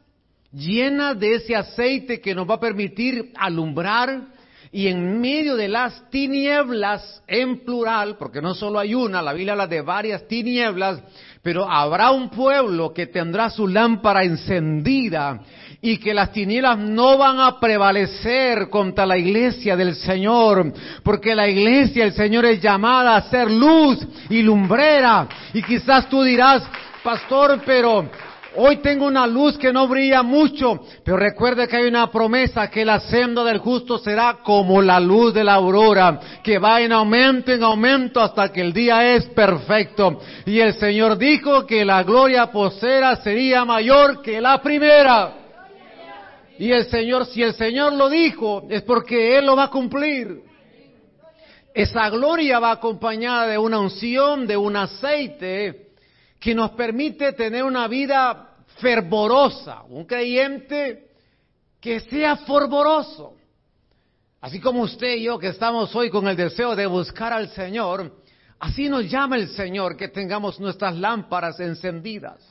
llenas 0.51 1.17
de 1.17 1.35
ese 1.35 1.55
aceite 1.55 2.19
que 2.19 2.35
nos 2.35 2.47
va 2.47 2.55
a 2.55 2.59
permitir 2.59 3.31
alumbrar 3.33 4.33
y 4.69 4.87
en 4.87 5.21
medio 5.21 5.55
de 5.55 5.69
las 5.69 6.09
tinieblas, 6.09 7.23
en 7.25 7.63
plural, 7.63 8.17
porque 8.17 8.41
no 8.41 8.53
solo 8.53 8.79
hay 8.79 8.95
una, 8.95 9.21
la 9.21 9.31
Biblia 9.31 9.53
habla 9.53 9.67
de 9.67 9.81
varias 9.81 10.27
tinieblas, 10.27 11.01
pero 11.43 11.69
habrá 11.69 12.11
un 12.11 12.29
pueblo 12.29 12.93
que 12.93 13.07
tendrá 13.07 13.49
su 13.49 13.67
lámpara 13.67 14.23
encendida 14.23 15.41
y 15.81 15.97
que 15.97 16.13
las 16.13 16.31
tinieblas 16.31 16.79
no 16.79 17.17
van 17.17 17.41
a 17.41 17.59
prevalecer 17.59 18.69
contra 18.69 19.05
la 19.05 19.17
iglesia 19.17 19.75
del 19.75 19.95
Señor, 19.95 20.71
porque 21.03 21.35
la 21.35 21.49
iglesia 21.49 22.05
del 22.05 22.13
Señor 22.13 22.45
es 22.45 22.61
llamada 22.61 23.17
a 23.17 23.29
ser 23.29 23.51
luz 23.51 23.99
y 24.29 24.41
lumbrera. 24.41 25.27
Y 25.53 25.61
quizás 25.61 26.07
tú 26.07 26.23
dirás, 26.23 26.63
pastor, 27.03 27.61
pero 27.65 28.09
Hoy 28.55 28.77
tengo 28.77 29.07
una 29.07 29.25
luz 29.25 29.57
que 29.57 29.73
no 29.73 29.87
brilla 29.87 30.21
mucho, 30.21 30.81
pero 31.03 31.17
recuerde 31.17 31.67
que 31.67 31.77
hay 31.77 31.85
una 31.85 32.11
promesa 32.11 32.69
que 32.69 32.85
la 32.85 32.99
senda 32.99 33.43
del 33.43 33.57
justo 33.57 33.97
será 33.97 34.39
como 34.43 34.81
la 34.81 34.99
luz 34.99 35.33
de 35.33 35.43
la 35.43 35.55
aurora, 35.55 36.19
que 36.43 36.59
va 36.59 36.81
en 36.81 36.91
aumento, 36.91 37.51
en 37.51 37.63
aumento 37.63 38.21
hasta 38.21 38.51
que 38.51 38.61
el 38.61 38.71
día 38.71 39.15
es 39.15 39.25
perfecto. 39.27 40.19
Y 40.45 40.59
el 40.59 40.73
Señor 40.75 41.17
dijo 41.17 41.65
que 41.65 41.83
la 41.83 42.03
gloria 42.03 42.51
posera 42.51 43.15
sería 43.17 43.65
mayor 43.65 44.21
que 44.21 44.39
la 44.39 44.61
primera. 44.61 45.33
Y 46.59 46.71
el 46.71 46.85
Señor, 46.85 47.25
si 47.25 47.41
el 47.41 47.53
Señor 47.55 47.93
lo 47.93 48.07
dijo, 48.09 48.67
es 48.69 48.83
porque 48.83 49.37
Él 49.37 49.47
lo 49.47 49.55
va 49.55 49.63
a 49.63 49.69
cumplir. 49.71 50.41
Esa 51.73 52.07
gloria 52.11 52.59
va 52.59 52.71
acompañada 52.71 53.47
de 53.47 53.57
una 53.57 53.79
unción, 53.79 54.45
de 54.45 54.55
un 54.55 54.75
aceite 54.75 55.82
que 56.43 56.53
nos 56.53 56.71
permite 56.71 57.31
tener 57.31 57.63
una 57.63 57.87
vida 57.87 58.49
fervorosa, 58.81 59.83
un 59.83 60.03
creyente 60.03 61.11
que 61.79 62.01
sea 62.01 62.35
fervoroso. 62.35 63.35
Así 64.41 64.59
como 64.59 64.81
usted 64.81 65.15
y 65.15 65.23
yo 65.23 65.39
que 65.39 65.47
estamos 65.47 65.95
hoy 65.95 66.09
con 66.09 66.27
el 66.27 66.35
deseo 66.35 66.75
de 66.75 66.85
buscar 66.85 67.31
al 67.31 67.47
Señor, 67.51 68.11
así 68.59 68.89
nos 68.89 69.09
llama 69.09 69.37
el 69.37 69.47
Señor 69.55 69.95
que 69.95 70.09
tengamos 70.09 70.59
nuestras 70.59 70.97
lámparas 70.97 71.61
encendidas. 71.61 72.41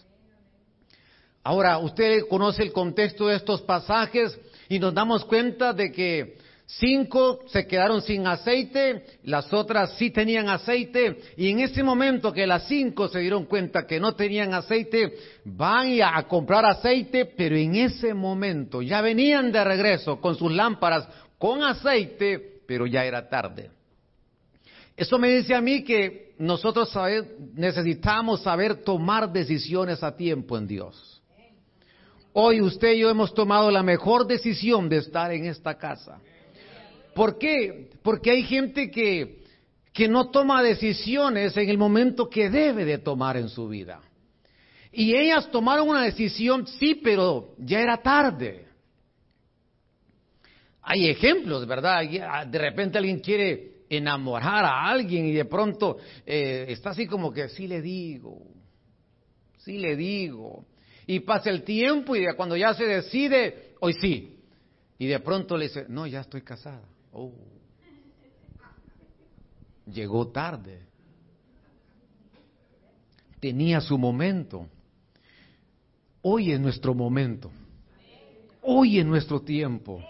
Ahora, 1.44 1.76
usted 1.76 2.22
conoce 2.30 2.62
el 2.62 2.72
contexto 2.72 3.26
de 3.26 3.36
estos 3.36 3.60
pasajes 3.60 4.40
y 4.70 4.78
nos 4.78 4.94
damos 4.94 5.22
cuenta 5.26 5.74
de 5.74 5.92
que 5.92 6.38
cinco 6.78 7.40
se 7.46 7.66
quedaron 7.66 8.02
sin 8.02 8.26
aceite, 8.26 9.04
las 9.24 9.52
otras 9.52 9.94
sí 9.96 10.10
tenían 10.10 10.48
aceite, 10.48 11.18
y 11.36 11.50
en 11.50 11.60
ese 11.60 11.82
momento 11.82 12.32
que 12.32 12.46
las 12.46 12.66
cinco 12.66 13.08
se 13.08 13.20
dieron 13.20 13.44
cuenta 13.44 13.86
que 13.86 14.00
no 14.00 14.14
tenían 14.14 14.54
aceite, 14.54 15.14
van 15.44 16.00
a 16.02 16.22
comprar 16.24 16.64
aceite, 16.64 17.26
pero 17.26 17.56
en 17.56 17.74
ese 17.74 18.14
momento 18.14 18.82
ya 18.82 19.00
venían 19.00 19.52
de 19.52 19.64
regreso 19.64 20.20
con 20.20 20.34
sus 20.36 20.52
lámparas 20.52 21.08
con 21.38 21.62
aceite, 21.62 22.60
pero 22.66 22.86
ya 22.86 23.04
era 23.04 23.28
tarde. 23.28 23.70
Eso 24.96 25.18
me 25.18 25.28
dice 25.28 25.54
a 25.54 25.60
mí 25.60 25.82
que 25.82 26.34
nosotros 26.38 26.92
necesitamos 27.54 28.42
saber 28.42 28.82
tomar 28.82 29.32
decisiones 29.32 30.02
a 30.02 30.16
tiempo 30.16 30.56
en 30.56 30.66
Dios. 30.66 31.22
Hoy 32.34 32.60
usted 32.62 32.92
y 32.92 33.00
yo 33.00 33.10
hemos 33.10 33.34
tomado 33.34 33.70
la 33.70 33.82
mejor 33.82 34.26
decisión 34.26 34.88
de 34.88 34.98
estar 34.98 35.32
en 35.32 35.46
esta 35.46 35.76
casa. 35.76 36.18
¿Por 37.14 37.38
qué? 37.38 37.90
Porque 38.02 38.30
hay 38.30 38.42
gente 38.42 38.90
que, 38.90 39.42
que 39.92 40.08
no 40.08 40.30
toma 40.30 40.62
decisiones 40.62 41.56
en 41.56 41.68
el 41.68 41.78
momento 41.78 42.28
que 42.28 42.50
debe 42.50 42.84
de 42.84 42.98
tomar 42.98 43.36
en 43.36 43.48
su 43.48 43.68
vida. 43.68 44.00
Y 44.92 45.14
ellas 45.14 45.50
tomaron 45.50 45.88
una 45.88 46.02
decisión, 46.02 46.66
sí, 46.66 46.96
pero 47.02 47.54
ya 47.58 47.80
era 47.80 47.96
tarde. 48.02 48.66
Hay 50.82 51.08
ejemplos, 51.08 51.66
¿verdad? 51.66 52.02
De 52.46 52.58
repente 52.58 52.98
alguien 52.98 53.20
quiere 53.20 53.84
enamorar 53.88 54.64
a 54.64 54.86
alguien 54.88 55.26
y 55.26 55.32
de 55.32 55.44
pronto 55.44 55.98
eh, 56.26 56.66
está 56.68 56.90
así 56.90 57.06
como 57.06 57.32
que 57.32 57.48
sí 57.50 57.66
le 57.66 57.80
digo, 57.80 58.42
sí 59.58 59.78
le 59.78 59.96
digo. 59.96 60.66
Y 61.06 61.20
pasa 61.20 61.50
el 61.50 61.62
tiempo 61.62 62.16
y 62.16 62.24
cuando 62.36 62.56
ya 62.56 62.74
se 62.74 62.84
decide, 62.84 63.74
hoy 63.80 63.94
sí. 63.94 64.38
Y 64.98 65.06
de 65.06 65.20
pronto 65.20 65.56
le 65.56 65.68
dice, 65.68 65.86
no, 65.88 66.06
ya 66.06 66.20
estoy 66.20 66.42
casada. 66.42 66.91
Oh. 67.12 67.32
Llegó 69.86 70.28
tarde. 70.28 70.80
Tenía 73.40 73.80
su 73.80 73.98
momento. 73.98 74.66
Hoy 76.22 76.52
es 76.52 76.60
nuestro 76.60 76.94
momento. 76.94 77.50
Hoy 78.62 78.98
es 78.98 79.06
nuestro 79.06 79.40
tiempo 79.40 80.02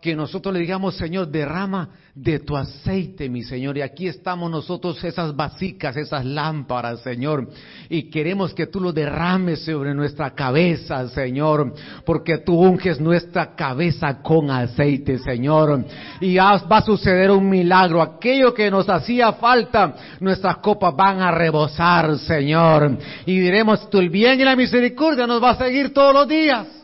que 0.00 0.16
nosotros 0.16 0.54
le 0.54 0.60
digamos, 0.60 0.96
Señor, 0.96 1.28
derrama 1.28 1.90
de 2.14 2.38
tu 2.38 2.56
aceite, 2.56 3.28
mi 3.28 3.42
Señor. 3.42 3.76
Y 3.76 3.82
aquí 3.82 4.08
estamos 4.08 4.50
nosotros, 4.50 5.02
esas 5.04 5.36
vasicas, 5.36 5.96
esas 5.96 6.24
lámparas, 6.24 7.00
Señor. 7.00 7.48
Y 7.88 8.10
queremos 8.10 8.54
que 8.54 8.66
tú 8.66 8.80
lo 8.80 8.92
derrames 8.92 9.64
sobre 9.64 9.94
nuestra 9.94 10.30
cabeza, 10.34 11.06
Señor. 11.08 11.74
Porque 12.04 12.38
tú 12.38 12.54
unges 12.54 13.00
nuestra 13.00 13.54
cabeza 13.54 14.22
con 14.22 14.50
aceite, 14.50 15.18
Señor. 15.18 15.84
Y 16.20 16.36
va 16.36 16.54
a 16.54 16.82
suceder 16.82 17.30
un 17.30 17.48
milagro. 17.48 18.00
Aquello 18.00 18.54
que 18.54 18.70
nos 18.70 18.88
hacía 18.88 19.34
falta, 19.34 19.94
nuestras 20.20 20.56
copas 20.58 20.96
van 20.96 21.20
a 21.20 21.30
rebosar, 21.30 22.18
Señor. 22.18 22.96
Y 23.26 23.38
diremos, 23.38 23.88
tú 23.90 23.98
el 23.98 24.08
bien 24.08 24.40
y 24.40 24.44
la 24.44 24.56
misericordia 24.56 25.26
nos 25.26 25.42
va 25.42 25.50
a 25.50 25.56
seguir 25.56 25.92
todos 25.92 26.14
los 26.14 26.26
días. 26.26 26.79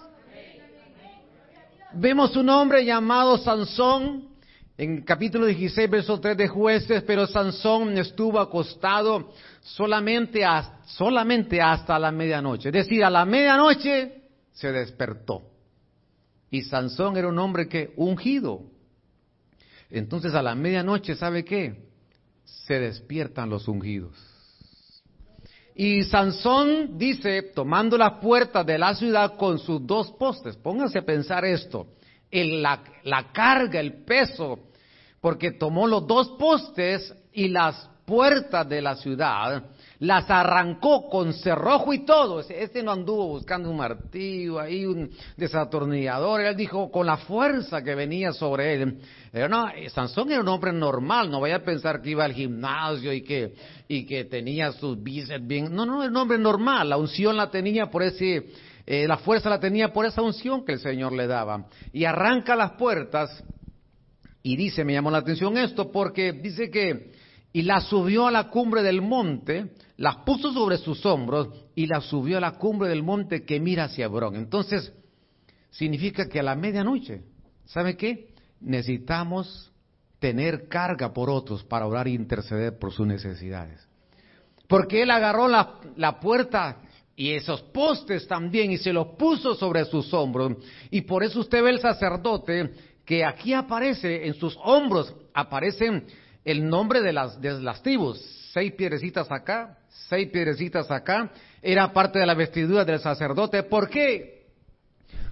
Vemos 1.99 2.37
un 2.37 2.51
hombre 2.51 2.85
llamado 2.85 3.39
Sansón 3.39 4.29
en 4.77 5.01
capítulo 5.01 5.47
16, 5.47 5.89
verso 5.89 6.21
3 6.21 6.37
de 6.37 6.49
jueces, 6.49 7.03
pero 7.05 7.27
Sansón 7.27 7.97
estuvo 7.97 8.39
acostado 8.39 9.33
solamente, 9.63 10.43
solamente 10.85 11.63
hasta 11.63 11.99
la 11.99 12.13
medianoche. 12.13 12.69
Es 12.69 12.75
decir, 12.75 13.03
a 13.03 13.09
la 13.09 13.25
medianoche 13.25 14.25
se 14.53 14.73
despertó. 14.73 15.45
Y 16.51 16.63
Sansón 16.63 17.17
era 17.17 17.29
un 17.29 17.39
hombre 17.39 17.67
que 17.67 17.95
ungido. 17.97 18.61
Entonces 19.89 20.35
a 20.35 20.43
la 20.43 20.55
medianoche, 20.55 21.15
¿sabe 21.15 21.47
qué? 21.47 21.89
Se 22.45 22.79
despiertan 22.79 23.49
los 23.49 23.69
ungidos. 23.69 24.36
Y 25.79 26.05
Sansón 26.05 26.97
dice, 26.97 27.43
tomando 27.55 27.99
la 27.99 28.19
puerta 28.19 28.65
de 28.65 28.79
la 28.79 28.95
ciudad 28.95 29.37
con 29.37 29.59
sus 29.59 29.87
dos 29.87 30.11
postes, 30.13 30.57
pónganse 30.57 31.01
a 31.01 31.05
pensar 31.05 31.45
esto, 31.45 31.89
la 32.31 33.31
carga, 33.31 33.79
el 33.79 34.03
peso, 34.05 34.59
porque 35.21 35.53
tomó 35.53 35.87
los 35.87 36.07
dos 36.07 36.31
postes 36.39 37.15
y 37.31 37.49
las 37.49 37.91
puertas 38.07 38.67
de 38.67 38.81
la 38.81 38.97
ciudad, 38.97 39.65
las 40.01 40.29
arrancó 40.31 41.09
con 41.09 41.33
cerrojo 41.33 41.93
y 41.93 42.05
todo. 42.05 42.41
Este 42.41 42.83
no 42.83 42.93
anduvo 42.93 43.29
buscando 43.29 43.71
un 43.71 43.77
martillo 43.77 44.61
ahí, 44.61 44.85
un 44.85 45.11
desatornillador. 45.37 46.43
Él 46.43 46.57
dijo 46.57 46.91
con 46.91 47.07
la 47.07 47.17
fuerza 47.17 47.83
que 47.83 47.95
venía 47.95 48.33
sobre 48.33 48.75
él. 48.75 48.99
No, 49.49 49.69
eh, 49.69 49.89
Sansón 49.91 50.31
era 50.31 50.41
un 50.41 50.49
hombre 50.49 50.73
normal. 50.73 51.31
No 51.31 51.41
vaya 51.41 51.57
a 51.57 51.63
pensar 51.63 52.03
que 52.03 52.11
iba 52.11 52.25
al 52.25 52.33
gimnasio 52.33 53.13
y 53.13 53.23
que, 53.23 53.55
y 53.89 54.05
que 54.05 54.25
tenía 54.25 54.73
sus 54.73 55.03
bíceps 55.03 55.47
bien. 55.47 55.75
No, 55.75 55.87
no, 55.87 56.03
era 56.03 56.11
un 56.11 56.17
hombre 56.17 56.39
normal. 56.39 56.91
La 56.91 56.99
unción 56.99 57.37
la 57.37 57.51
tenía 57.51 57.91
por 57.91 58.03
ese, 58.03 58.47
eh, 58.87 59.07
la 59.07 59.17
fuerza 59.19 59.49
la 59.49 59.61
tenía 59.61 59.93
por 59.93 60.05
esa 60.05 60.21
unción 60.21 60.65
que 60.65 60.73
el 60.73 60.81
Señor 60.81 61.13
le 61.13 61.27
daba. 61.27 61.67
Y 61.93 62.05
arranca 62.05 62.55
las 62.55 62.73
puertas 62.73 63.43
y 64.43 64.57
dice, 64.57 64.85
me 64.85 64.93
llamó 64.93 65.11
la 65.11 65.19
atención 65.19 65.57
esto 65.59 65.91
porque 65.91 66.33
dice 66.33 66.71
que 66.71 67.16
y 67.57 67.63
la 67.63 67.81
subió 67.81 68.27
a 68.27 68.31
la 68.31 68.51
cumbre 68.51 68.83
del 68.83 69.01
monte, 69.01 69.71
las 69.97 70.17
puso 70.27 70.53
sobre 70.53 70.77
sus 70.77 71.07
hombros 71.07 71.49
y 71.75 71.87
la 71.87 72.03
subió 72.03 72.37
a 72.37 72.41
la 72.43 72.59
cumbre 72.59 72.87
del 72.87 73.03
monte 73.03 73.47
que 73.47 73.59
mira 73.59 73.85
hacia 73.85 74.05
Hebrón. 74.05 74.37
Entonces, 74.37 74.93
significa 75.71 76.29
que 76.29 76.41
a 76.41 76.43
la 76.43 76.55
medianoche, 76.55 77.23
¿sabe 77.65 77.97
qué? 77.97 78.29
Necesitamos 78.61 79.73
tener 80.19 80.69
carga 80.69 81.15
por 81.15 81.31
otros 81.31 81.65
para 81.65 81.87
orar 81.87 82.09
e 82.09 82.11
interceder 82.11 82.79
por 82.79 82.93
sus 82.93 83.07
necesidades. 83.07 83.89
Porque 84.69 85.01
él 85.01 85.11
agarró 85.11 85.49
la, 85.49 85.81
la 85.97 86.21
puerta 86.21 86.83
y 87.17 87.31
esos 87.31 87.63
postes 87.63 88.29
también 88.29 88.71
y 88.71 88.77
se 88.77 88.93
los 88.93 89.17
puso 89.17 89.55
sobre 89.55 89.87
sus 89.87 90.13
hombros. 90.13 90.59
Y 90.91 91.01
por 91.01 91.25
eso 91.25 91.41
usted 91.41 91.63
ve 91.63 91.71
el 91.71 91.81
sacerdote 91.81 92.75
que 93.07 93.25
aquí 93.25 93.55
aparece 93.55 94.27
en 94.27 94.35
sus 94.35 94.59
hombros, 94.63 95.15
aparecen 95.33 96.05
el 96.47 96.69
nombre 96.69 97.03
de 97.03 97.13
las, 97.13 97.83
tribus. 97.83 98.19
Seis 98.53 98.73
piedrecitas 98.73 99.31
acá, 99.31 99.77
seis 100.09 100.29
piedrecitas 100.31 100.91
acá. 100.91 101.31
Era 101.61 101.93
parte 101.93 102.21
de 102.21 102.25
la 102.25 102.35
vestidura 102.35 102.85
del 102.85 103.01
sacerdote. 103.01 103.65
¿Por 103.65 103.91
qué? 103.91 104.47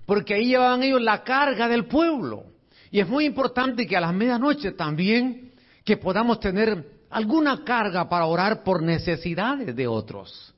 Porque 0.04 0.34
ahí 0.34 0.48
llevaban 0.48 0.82
ellos 0.82 1.00
la 1.00 1.22
carga 1.22 1.68
del 1.68 1.86
pueblo. 1.86 2.44
Y 2.90 2.98
es 3.00 3.08
muy 3.08 3.24
importante 3.24 3.86
que 3.86 3.96
a 3.96 4.00
las 4.00 4.12
medianoche 4.12 4.72
también 4.72 5.52
que 5.84 5.96
podamos 5.96 6.40
tener 6.40 6.84
alguna 7.10 7.62
carga 7.64 8.08
para 8.08 8.26
orar 8.26 8.64
por 8.64 8.82
necesidades 8.82 9.74
de 9.74 9.86
otros. 9.86 10.52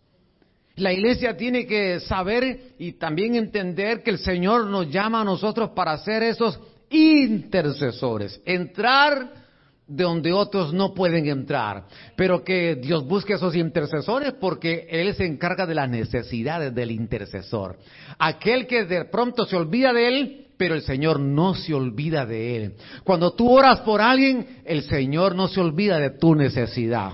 La 0.76 0.92
iglesia 0.92 1.36
tiene 1.36 1.66
que 1.66 2.00
saber 2.00 2.72
y 2.78 2.92
también 2.92 3.34
entender 3.34 4.02
que 4.02 4.10
el 4.10 4.18
Señor 4.18 4.66
nos 4.66 4.90
llama 4.90 5.20
a 5.20 5.24
nosotros 5.24 5.70
para 5.70 5.96
ser 5.98 6.22
esos 6.22 6.58
intercesores, 6.90 8.40
entrar 8.44 9.45
de 9.86 10.02
donde 10.02 10.32
otros 10.32 10.72
no 10.72 10.94
pueden 10.94 11.26
entrar, 11.26 11.84
pero 12.16 12.42
que 12.42 12.74
Dios 12.74 13.06
busque 13.06 13.34
esos 13.34 13.54
intercesores 13.54 14.32
porque 14.40 14.86
Él 14.90 15.14
se 15.14 15.24
encarga 15.24 15.64
de 15.64 15.76
las 15.76 15.88
necesidades 15.88 16.74
del 16.74 16.90
intercesor. 16.90 17.78
Aquel 18.18 18.66
que 18.66 18.84
de 18.84 19.04
pronto 19.04 19.46
se 19.46 19.56
olvida 19.56 19.92
de 19.92 20.08
Él, 20.08 20.46
pero 20.56 20.74
el 20.74 20.82
Señor 20.82 21.20
no 21.20 21.54
se 21.54 21.72
olvida 21.72 22.26
de 22.26 22.56
Él. 22.56 22.74
Cuando 23.04 23.32
tú 23.34 23.48
oras 23.48 23.80
por 23.80 24.00
alguien, 24.00 24.62
el 24.64 24.82
Señor 24.82 25.36
no 25.36 25.46
se 25.46 25.60
olvida 25.60 25.98
de 25.98 26.10
tu 26.10 26.34
necesidad. 26.34 27.12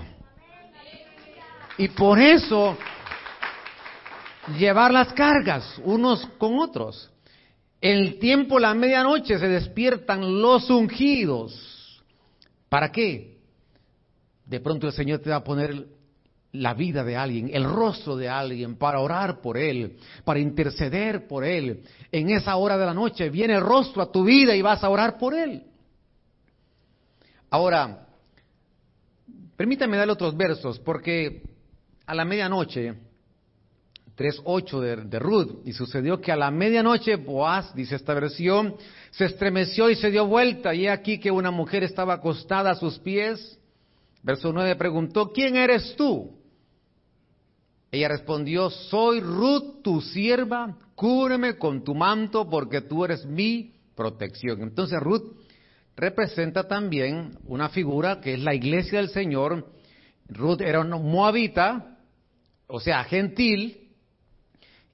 Y 1.77 1.89
por 1.89 2.19
eso, 2.19 2.75
llevar 4.57 4.91
las 4.91 5.13
cargas 5.13 5.79
unos 5.83 6.25
con 6.39 6.57
otros. 6.57 7.11
El 7.81 8.17
tiempo, 8.17 8.57
la 8.57 8.73
medianoche, 8.73 9.37
se 9.37 9.47
despiertan 9.47 10.41
los 10.41 10.69
ungidos 10.71 11.72
¿Para 12.73 12.91
qué? 12.91 13.37
De 14.47 14.59
pronto 14.59 14.87
el 14.87 14.93
Señor 14.93 15.19
te 15.19 15.29
va 15.29 15.35
a 15.35 15.43
poner 15.43 15.85
la 16.53 16.73
vida 16.73 17.03
de 17.03 17.15
alguien, 17.15 17.51
el 17.53 17.65
rostro 17.65 18.15
de 18.15 18.27
alguien, 18.27 18.77
para 18.77 18.99
orar 18.99 19.41
por 19.41 19.59
él, 19.59 19.99
para 20.25 20.39
interceder 20.39 21.27
por 21.27 21.45
él. 21.45 21.83
En 22.11 22.31
esa 22.31 22.55
hora 22.55 22.75
de 22.75 22.85
la 22.87 22.93
noche 22.95 23.29
viene 23.29 23.53
el 23.53 23.61
rostro 23.61 24.01
a 24.01 24.11
tu 24.11 24.23
vida 24.23 24.55
y 24.55 24.63
vas 24.63 24.83
a 24.83 24.89
orar 24.89 25.19
por 25.19 25.35
él. 25.35 25.67
Ahora, 27.51 28.07
permítame 29.55 29.95
darle 29.95 30.13
otros 30.13 30.35
versos, 30.35 30.79
porque 30.79 31.43
a 32.07 32.15
la 32.15 32.25
medianoche 32.25 32.95
3.8 34.17 34.79
de, 34.79 34.95
de 35.05 35.19
Ruth. 35.19 35.61
Y 35.65 35.73
sucedió 35.73 36.21
que 36.21 36.31
a 36.31 36.35
la 36.35 36.51
medianoche 36.51 37.15
Boaz, 37.15 37.73
dice 37.75 37.95
esta 37.95 38.13
versión, 38.13 38.75
se 39.11 39.25
estremeció 39.25 39.89
y 39.89 39.95
se 39.95 40.11
dio 40.11 40.25
vuelta. 40.25 40.73
Y 40.73 40.87
aquí 40.87 41.19
que 41.19 41.31
una 41.31 41.51
mujer 41.51 41.83
estaba 41.83 42.15
acostada 42.15 42.71
a 42.71 42.75
sus 42.75 42.99
pies. 42.99 43.59
Verso 44.21 44.53
9 44.53 44.75
preguntó, 44.75 45.31
¿quién 45.31 45.55
eres 45.55 45.95
tú? 45.95 46.31
Ella 47.91 48.07
respondió, 48.07 48.71
soy 48.71 49.19
Ruth, 49.19 49.83
tu 49.83 50.01
sierva, 50.01 50.75
cúbreme 50.95 51.57
con 51.57 51.83
tu 51.83 51.93
manto 51.93 52.49
porque 52.49 52.81
tú 52.81 53.05
eres 53.05 53.23
mi 53.23 53.75
protección. 53.95 54.63
Entonces 54.63 54.99
Ruth 54.99 55.35
representa 55.95 56.67
también 56.67 57.37
una 57.45 57.69
figura 57.69 58.19
que 58.19 58.33
es 58.33 58.39
la 58.39 58.55
iglesia 58.55 58.97
del 58.97 59.09
Señor. 59.09 59.67
Ruth 60.27 60.61
era 60.61 60.79
una 60.79 60.97
moabita, 60.97 61.99
o 62.65 62.79
sea, 62.79 63.03
gentil, 63.03 63.82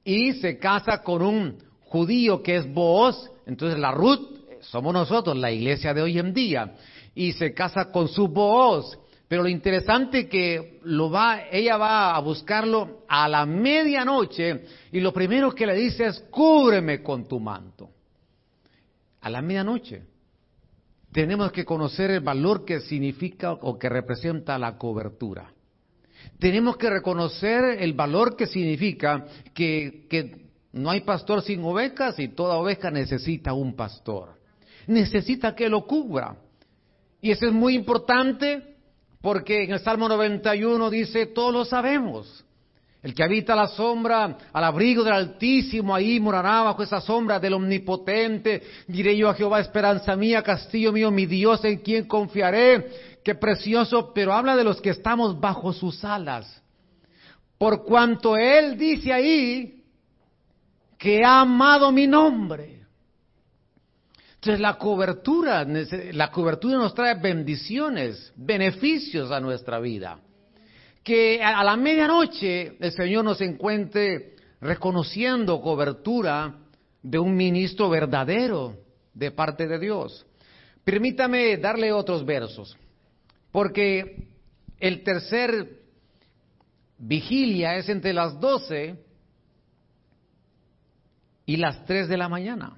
y 0.03 0.33
se 0.33 0.57
casa 0.57 1.01
con 1.03 1.21
un 1.21 1.57
judío 1.81 2.41
que 2.41 2.57
es 2.57 2.73
Booz, 2.73 3.29
entonces 3.45 3.79
la 3.79 3.91
Ruth 3.91 4.39
somos 4.61 4.93
nosotros, 4.93 5.37
la 5.37 5.51
iglesia 5.51 5.93
de 5.93 6.01
hoy 6.01 6.19
en 6.19 6.33
día. 6.33 6.75
y 7.15 7.33
se 7.33 7.53
casa 7.53 7.91
con 7.91 8.07
su 8.07 8.29
voz. 8.29 8.97
Pero 9.27 9.43
lo 9.43 9.49
interesante 9.49 10.29
que 10.29 10.79
lo 10.83 11.11
va, 11.11 11.41
ella 11.51 11.75
va 11.75 12.15
a 12.15 12.19
buscarlo 12.19 13.03
a 13.07 13.27
la 13.27 13.45
medianoche 13.45 14.63
y 14.91 14.99
lo 14.99 15.11
primero 15.11 15.53
que 15.53 15.67
le 15.67 15.75
dice 15.75 16.05
es 16.05 16.19
cúbreme 16.31 17.03
con 17.03 17.27
tu 17.27 17.39
manto. 17.39 17.89
A 19.21 19.29
la 19.29 19.41
medianoche. 19.41 20.03
Tenemos 21.11 21.51
que 21.51 21.65
conocer 21.65 22.11
el 22.11 22.21
valor 22.21 22.63
que 22.63 22.79
significa 22.79 23.51
o 23.53 23.77
que 23.77 23.89
representa 23.89 24.57
la 24.57 24.77
cobertura. 24.77 25.51
Tenemos 26.39 26.77
que 26.77 26.89
reconocer 26.89 27.81
el 27.81 27.93
valor 27.93 28.35
que 28.35 28.47
significa 28.47 29.25
que, 29.53 30.07
que 30.09 30.49
no 30.71 30.89
hay 30.89 31.01
pastor 31.01 31.41
sin 31.41 31.63
ovejas 31.63 32.17
y 32.19 32.29
toda 32.29 32.55
oveja 32.55 32.89
necesita 32.89 33.53
un 33.53 33.75
pastor. 33.75 34.39
Necesita 34.87 35.53
que 35.53 35.69
lo 35.69 35.85
cubra. 35.85 36.37
Y 37.21 37.31
eso 37.31 37.45
es 37.45 37.51
muy 37.51 37.75
importante 37.75 38.75
porque 39.21 39.63
en 39.63 39.71
el 39.71 39.79
Salmo 39.79 40.07
91 40.07 40.89
dice, 40.89 41.25
todos 41.25 41.53
lo 41.53 41.65
sabemos. 41.65 42.45
El 43.01 43.13
que 43.13 43.23
habita 43.23 43.55
la 43.55 43.67
sombra, 43.67 44.37
al 44.51 44.63
abrigo 44.63 45.03
del 45.03 45.13
Altísimo, 45.13 45.95
ahí 45.95 46.19
morará 46.19 46.63
bajo 46.63 46.83
esa 46.83 46.99
sombra 46.99 47.39
del 47.39 47.53
Omnipotente. 47.53 48.61
Diré 48.87 49.15
yo 49.15 49.29
a 49.29 49.33
Jehová, 49.35 49.61
esperanza 49.61 50.17
mía, 50.17 50.43
castillo 50.43 50.91
mío, 50.91 51.09
mi 51.09 51.25
Dios, 51.25 51.63
en 51.63 51.77
quien 51.77 52.07
confiaré. 52.07 53.17
Qué 53.23 53.35
precioso, 53.35 54.11
pero 54.13 54.33
habla 54.33 54.57
de 54.57 54.65
los 54.65 54.81
que 54.81 54.89
estamos 54.89 55.39
bajo 55.39 55.71
sus 55.71 56.03
alas. 56.03 56.61
Por 57.57 57.85
cuanto 57.85 58.35
Él 58.35 58.77
dice 58.77 59.13
ahí 59.13 59.83
que 60.97 61.23
ha 61.23 61.41
amado 61.41 61.93
mi 61.93 62.05
nombre. 62.05 62.79
Entonces 64.35 64.59
la 64.59 64.77
cobertura, 64.77 65.65
la 65.65 66.31
cobertura 66.31 66.77
nos 66.77 66.93
trae 66.93 67.15
bendiciones, 67.15 68.33
beneficios 68.35 69.31
a 69.31 69.39
nuestra 69.39 69.79
vida. 69.79 70.19
Que 71.09 71.41
a 71.41 71.63
la 71.63 71.75
medianoche 71.75 72.77
el 72.79 72.91
Señor 72.91 73.25
nos 73.25 73.41
encuentre 73.41 74.35
reconociendo 74.61 75.59
cobertura 75.59 76.59
de 77.01 77.17
un 77.17 77.35
ministro 77.35 77.89
verdadero 77.89 78.77
de 79.15 79.31
parte 79.31 79.67
de 79.67 79.79
Dios. 79.79 80.23
Permítame 80.83 81.57
darle 81.57 81.91
otros 81.91 82.23
versos, 82.23 82.77
porque 83.51 84.27
el 84.77 85.01
tercer 85.01 85.79
vigilia 86.99 87.77
es 87.77 87.89
entre 87.89 88.13
las 88.13 88.39
doce 88.39 89.03
y 91.47 91.57
las 91.57 91.83
tres 91.85 92.07
de 92.07 92.17
la 92.17 92.29
mañana. 92.29 92.77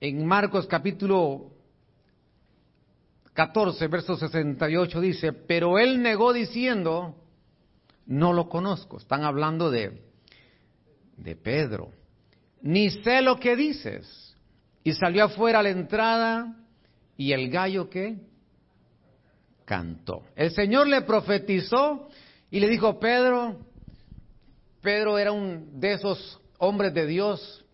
en 0.00 0.26
Marcos 0.26 0.66
capítulo 0.66 1.53
14, 3.34 3.88
verso 3.88 4.16
68 4.16 5.00
dice, 5.00 5.32
pero 5.32 5.78
él 5.78 6.00
negó 6.02 6.32
diciendo, 6.32 7.16
no 8.06 8.32
lo 8.32 8.48
conozco. 8.48 8.96
Están 8.96 9.24
hablando 9.24 9.70
de, 9.70 10.02
de 11.16 11.36
Pedro. 11.36 11.90
Ni 12.62 12.90
sé 12.90 13.22
lo 13.22 13.38
que 13.38 13.56
dices. 13.56 14.36
Y 14.84 14.92
salió 14.92 15.24
afuera 15.24 15.58
a 15.58 15.62
la 15.62 15.70
entrada 15.70 16.56
y 17.16 17.32
el 17.32 17.50
gallo 17.50 17.90
que 17.90 18.18
cantó. 19.64 20.22
El 20.36 20.50
Señor 20.52 20.86
le 20.86 21.02
profetizó 21.02 22.08
y 22.50 22.60
le 22.60 22.68
dijo, 22.68 23.00
Pedro, 23.00 23.58
Pedro 24.80 25.18
era 25.18 25.32
un 25.32 25.80
de 25.80 25.94
esos 25.94 26.40
hombres 26.58 26.94
de 26.94 27.06
Dios 27.06 27.64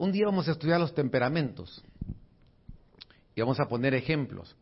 un 0.00 0.12
día 0.12 0.24
vamos 0.24 0.48
a 0.48 0.52
estudiar 0.52 0.80
los 0.80 0.94
temperamentos 0.94 1.84
vamos 3.40 3.60
a 3.60 3.68
poner 3.68 3.94
ejemplos. 3.94 4.56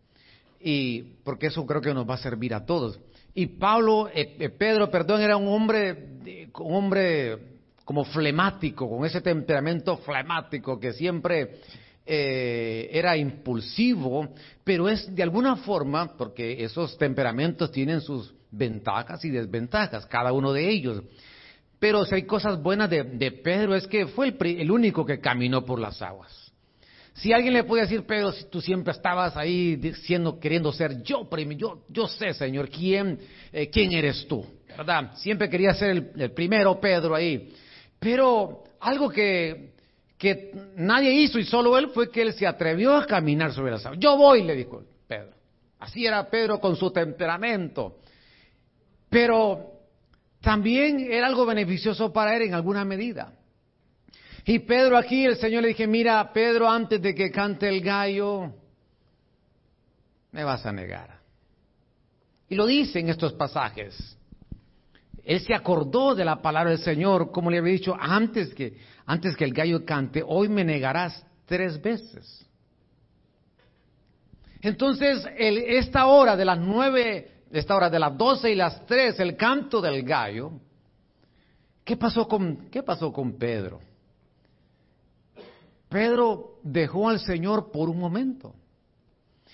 Y 0.61 1.03
porque 1.25 1.47
eso 1.47 1.65
creo 1.67 1.81
que 1.81 1.95
nos 1.95 2.09
va 2.09 2.15
a 2.15 2.19
servir 2.19 2.55
a 2.55 2.65
todos. 2.65 2.99
Y 3.35 3.47
Pablo, 3.47 4.09
eh, 4.13 4.37
eh, 4.39 4.49
Pedro, 4.49 4.91
perdón, 4.91 5.21
era 5.21 5.37
un 5.37 5.49
hombre, 5.49 6.51
un 6.59 6.75
hombre 6.75 7.39
como 7.85 8.05
flemático, 8.05 8.89
con 8.89 9.07
ese 9.07 9.21
temperamento 9.21 9.97
flemático 9.99 10.79
que 10.79 10.93
siempre 10.93 11.61
eh, 12.05 12.89
era 12.93 13.17
impulsivo, 13.17 14.29
pero 14.65 14.89
es 14.89 15.15
de 15.15 15.23
alguna 15.23 15.57
forma, 15.57 16.17
porque 16.17 16.65
esos 16.65 16.97
temperamentos 16.97 17.71
tienen 17.71 18.01
sus 18.01 18.35
ventajas 18.51 19.25
y 19.25 19.31
desventajas, 19.31 20.07
cada 20.07 20.33
uno 20.33 20.53
de 20.53 20.69
ellos. 20.69 21.03
Pero 21.79 22.05
si 22.07 22.15
hay 22.15 22.23
cosas 22.23 22.63
buenas 22.63 22.91
de, 22.91 23.05
Pedro 23.45 23.75
es 23.75 23.87
que 23.87 24.07
fue 24.07 24.35
el, 24.39 24.71
único 24.71 25.05
que 25.05 25.21
caminó 25.21 25.65
por 25.65 25.79
las 25.79 26.03
aguas. 26.03 26.48
Si 27.19 27.33
alguien 27.33 27.53
le 27.53 27.65
puede 27.65 27.83
decir, 27.83 28.05
Pedro, 28.05 28.31
si 28.31 28.45
tú 28.45 28.61
siempre 28.61 28.93
estabas 28.93 29.37
ahí 29.37 29.75
diciendo, 29.75 30.39
queriendo 30.39 30.73
ser 30.73 31.03
yo, 31.03 31.29
yo, 31.57 31.85
yo 31.89 32.07
sé, 32.07 32.33
Señor, 32.33 32.69
quién, 32.71 33.19
eh, 33.53 33.69
quién 33.71 33.93
eres 33.93 34.27
tú, 34.29 34.47
¿verdad? 34.77 35.17
Siempre 35.17 35.51
quería 35.51 35.75
ser 35.75 36.13
el, 36.15 36.31
primero 36.33 36.81
Pedro 36.81 37.17
ahí. 37.17 37.53
Pero 37.99 38.63
algo 38.79 39.11
que, 39.11 39.73
que 40.17 40.53
nadie 40.77 41.13
hizo 41.13 41.41
y 41.41 41.45
solo 41.45 41.77
él 41.77 41.89
fue 41.89 42.09
que 42.09 42.23
él 42.23 42.33
se 42.35 42.47
atrevió 42.47 42.95
a 42.95 43.05
caminar 43.05 43.53
sobre 43.53 43.73
las 43.73 43.85
aguas. 43.85 43.99
Yo 44.01 44.17
voy, 44.17 44.45
le 44.45 44.55
dijo 44.55 44.85
Pedro. 45.09 45.33
Así 45.81 46.07
era 46.07 46.29
Pedro 46.31 46.61
con 46.61 46.77
su 46.77 46.93
temperamento. 46.93 47.99
Pero 49.11 49.73
también 50.41 51.01
era 51.11 51.27
algo 51.27 51.45
beneficioso 51.45 52.13
para 52.13 52.37
él 52.37 52.43
en 52.43 52.55
alguna 52.55 52.85
medida. 52.85 53.33
Y 54.49 54.61
Pedro 54.61 54.97
aquí, 54.97 55.27
el 55.27 55.37
Señor 55.37 55.61
le 55.61 55.69
dije, 55.69 55.87
mira, 55.87 56.33
Pedro, 56.33 56.71
antes 56.71 57.03
de 57.03 57.15
que 57.15 57.31
cante 57.31 57.69
el 57.69 57.83
gallo, 57.83 58.51
me 60.33 60.43
vas 60.43 60.65
a 60.65 60.73
negar. 60.73 61.19
Y 62.49 62.55
lo 62.55 62.65
dice 62.65 62.99
en 62.99 63.11
estos 63.11 63.35
pasajes. 63.35 64.17
Él 65.23 65.41
se 65.41 65.53
acordó 65.55 66.15
de 66.15 66.25
la 66.25 66.41
palabra 66.41 66.71
del 66.71 66.79
Señor, 66.79 67.31
como 67.31 67.51
le 67.51 67.59
había 67.59 67.75
dicho 67.75 67.95
antes 68.01 68.55
que, 68.55 68.79
antes 69.05 69.37
que 69.37 69.45
el 69.45 69.53
gallo 69.53 69.85
cante, 69.85 70.25
hoy 70.27 70.49
me 70.49 70.65
negarás 70.65 71.23
tres 71.45 71.79
veces. 71.83 72.47
Entonces, 74.63 75.29
esta 75.37 76.07
hora 76.07 76.39
de 76.39 76.47
las 76.47 76.59
nueve 76.59 77.33
esta 77.53 77.77
hora 77.77 77.91
de 77.91 77.99
las 77.99 78.17
doce 78.17 78.51
y 78.51 78.55
las 78.55 78.87
tres, 78.87 79.21
el 79.21 79.37
canto 79.37 79.83
del 79.83 80.05
gallo, 80.05 80.53
¿qué 81.85 81.99
pasó 81.99 82.27
con, 82.27 82.71
qué 82.71 82.83
pasó 82.83 83.13
con 83.13 83.37
Pedro? 83.37 83.88
Pedro 85.89 86.59
dejó 86.63 87.09
al 87.09 87.21
Señor 87.21 87.71
por 87.73 87.89
un 87.89 87.99
momento 87.99 88.55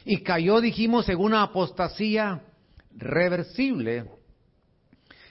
y 0.04 0.22
cayó, 0.22 0.60
dijimos, 0.60 1.08
en 1.08 1.18
una 1.18 1.42
apostasía 1.42 2.42
reversible. 2.96 4.04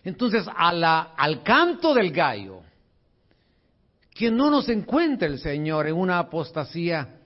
Entonces, 0.04 0.46
al 0.56 1.44
canto 1.44 1.94
del 1.94 2.12
gallo, 2.12 2.62
que 4.14 4.32
no 4.32 4.50
nos 4.50 4.70
encuentre 4.70 5.28
el 5.28 5.40
Señor 5.40 5.88
en 5.88 5.96
una 5.96 6.20
apostasía 6.20 7.20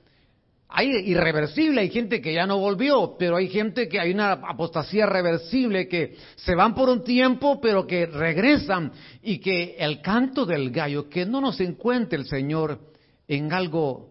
hay 0.70 0.90
irreversible, 1.10 1.82
hay 1.82 1.90
gente 1.90 2.22
que 2.22 2.34
ya 2.34 2.46
no 2.46 2.60
volvió, 2.60 3.16
pero 3.18 3.38
hay 3.38 3.48
gente 3.48 3.88
que 3.88 4.00
hay 4.00 4.12
una 4.12 4.34
apostasía 4.34 5.06
reversible 5.06 5.88
que 5.88 6.18
se 6.36 6.56
van 6.56 6.76
por 6.76 6.90
un 6.90 7.04
tiempo, 7.06 7.62
pero 7.62 7.88
que 7.88 8.06
regresan 8.06 8.92
y 9.24 9.40
que 9.40 9.78
el 9.80 10.02
canto 10.02 10.46
del 10.46 10.72
gallo, 10.72 11.08
que 11.08 11.26
no 11.26 11.40
nos 11.40 11.62
encuentre 11.62 12.20
el 12.20 12.26
Señor 12.26 12.80
en 13.28 13.52
algo 13.52 14.10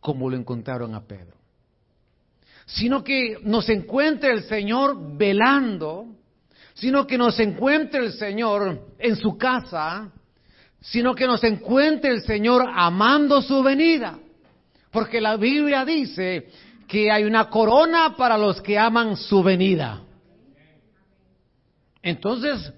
como 0.00 0.30
lo 0.30 0.36
encontraron 0.36 0.94
a 0.94 1.06
Pedro, 1.06 1.36
sino 2.66 3.02
que 3.02 3.38
nos 3.42 3.68
encuentre 3.68 4.32
el 4.32 4.44
Señor 4.44 5.16
velando, 5.16 6.06
sino 6.74 7.06
que 7.06 7.18
nos 7.18 7.38
encuentre 7.40 8.04
el 8.04 8.12
Señor 8.12 8.94
en 8.98 9.16
su 9.16 9.36
casa, 9.36 10.10
sino 10.80 11.14
que 11.14 11.26
nos 11.26 11.42
encuentre 11.44 12.10
el 12.10 12.22
Señor 12.22 12.64
amando 12.72 13.42
su 13.42 13.62
venida. 13.62 14.18
Porque 14.90 15.20
la 15.20 15.36
Biblia 15.36 15.84
dice 15.84 16.48
que 16.86 17.10
hay 17.10 17.24
una 17.24 17.48
corona 17.50 18.14
para 18.16 18.38
los 18.38 18.60
que 18.60 18.78
aman 18.78 19.16
su 19.16 19.42
venida. 19.42 20.02
Entonces, 22.02 22.72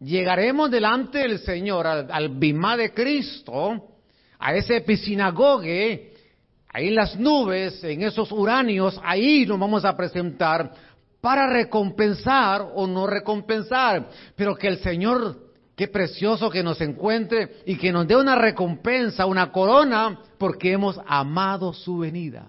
llegaremos 0.00 0.70
delante 0.70 1.18
del 1.18 1.38
Señor, 1.38 1.86
al, 1.86 2.28
bimá 2.30 2.76
de 2.76 2.92
Cristo, 2.92 3.93
a 4.44 4.54
ese 4.54 4.82
piscinagogue, 4.82 6.12
ahí 6.68 6.88
en 6.88 6.94
las 6.94 7.18
nubes, 7.18 7.82
en 7.82 8.02
esos 8.02 8.30
uranios, 8.30 9.00
ahí 9.02 9.46
nos 9.46 9.58
vamos 9.58 9.86
a 9.86 9.96
presentar 9.96 10.70
para 11.18 11.46
recompensar 11.46 12.68
o 12.74 12.86
no 12.86 13.06
recompensar, 13.06 14.06
pero 14.36 14.54
que 14.54 14.68
el 14.68 14.78
Señor 14.78 15.42
Qué 15.76 15.88
precioso 15.88 16.50
que 16.50 16.62
nos 16.62 16.80
encuentre 16.80 17.56
y 17.66 17.76
que 17.76 17.90
nos 17.90 18.06
dé 18.06 18.14
una 18.14 18.36
recompensa, 18.36 19.26
una 19.26 19.50
corona, 19.50 20.20
porque 20.38 20.70
hemos 20.70 21.00
amado 21.04 21.72
su 21.72 21.98
venida. 21.98 22.48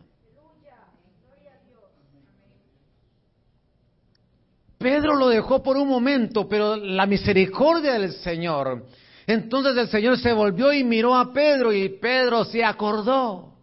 Pedro 4.78 5.16
lo 5.16 5.30
dejó 5.30 5.64
por 5.64 5.76
un 5.76 5.88
momento, 5.88 6.48
pero 6.48 6.76
la 6.76 7.08
misericordia 7.08 7.94
del 7.94 8.12
Señor 8.12 8.86
Entonces 9.28 9.76
el 9.78 9.88
Señor 9.90 10.18
se 10.20 10.34
volvió 10.34 10.72
y 10.72 10.84
miró 10.84 11.16
a 11.16 11.34
Pedro 11.34 11.74
y 11.74 11.90
Pedro 11.90 12.46
se 12.46 12.64
acordó. 12.64 13.54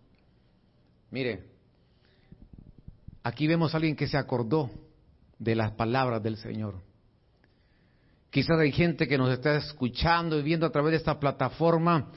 Mire, 1.11 1.45
aquí 3.23 3.47
vemos 3.47 3.73
a 3.73 3.77
alguien 3.77 3.95
que 3.95 4.09
se 4.09 4.17
acordó 4.17 4.71
de 5.39 5.55
las 5.55 5.73
palabras 5.73 6.23
del 6.23 6.37
Señor. 6.37 6.75
Quizás 8.31 8.59
hay 8.59 8.73
gente 8.73 9.07
que 9.07 9.19
nos 9.19 9.31
está 9.31 9.57
escuchando 9.57 10.39
y 10.39 10.43
viendo 10.43 10.67
a 10.67 10.73
través 10.73 10.93
de 10.93 10.97
esta 10.97 11.21
plataforma 11.21 12.11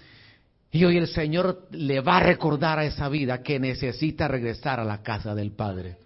y 0.71 0.83
hoy 0.83 0.97
el 0.97 1.07
Señor 1.07 1.67
le 1.71 1.99
va 2.01 2.17
a 2.17 2.23
recordar 2.23 2.79
a 2.79 2.85
esa 2.85 3.09
vida 3.09 3.43
que 3.43 3.59
necesita 3.59 4.27
regresar 4.27 4.79
a 4.79 4.85
la 4.85 5.03
casa 5.03 5.35
del 5.35 5.51
Padre. 5.51 5.97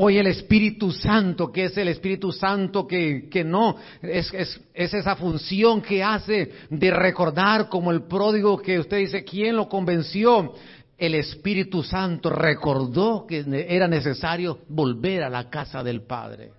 Hoy 0.00 0.16
el 0.16 0.28
Espíritu 0.28 0.92
Santo, 0.92 1.50
que 1.50 1.64
es 1.64 1.76
el 1.76 1.88
Espíritu 1.88 2.30
Santo 2.30 2.86
que, 2.86 3.28
que 3.28 3.42
no, 3.42 3.74
es, 4.00 4.32
es, 4.32 4.60
es, 4.72 4.94
esa 4.94 5.16
función 5.16 5.82
que 5.82 6.04
hace 6.04 6.52
de 6.70 6.90
recordar 6.92 7.68
como 7.68 7.90
el 7.90 8.04
pródigo 8.04 8.58
que 8.58 8.78
usted 8.78 8.98
dice, 8.98 9.24
¿quién 9.24 9.56
lo 9.56 9.68
convenció? 9.68 10.54
El 10.96 11.16
Espíritu 11.16 11.82
Santo 11.82 12.30
recordó 12.30 13.26
que 13.26 13.44
era 13.68 13.88
necesario 13.88 14.60
volver 14.68 15.24
a 15.24 15.30
la 15.30 15.50
casa 15.50 15.82
del 15.82 16.02
Padre. 16.02 16.52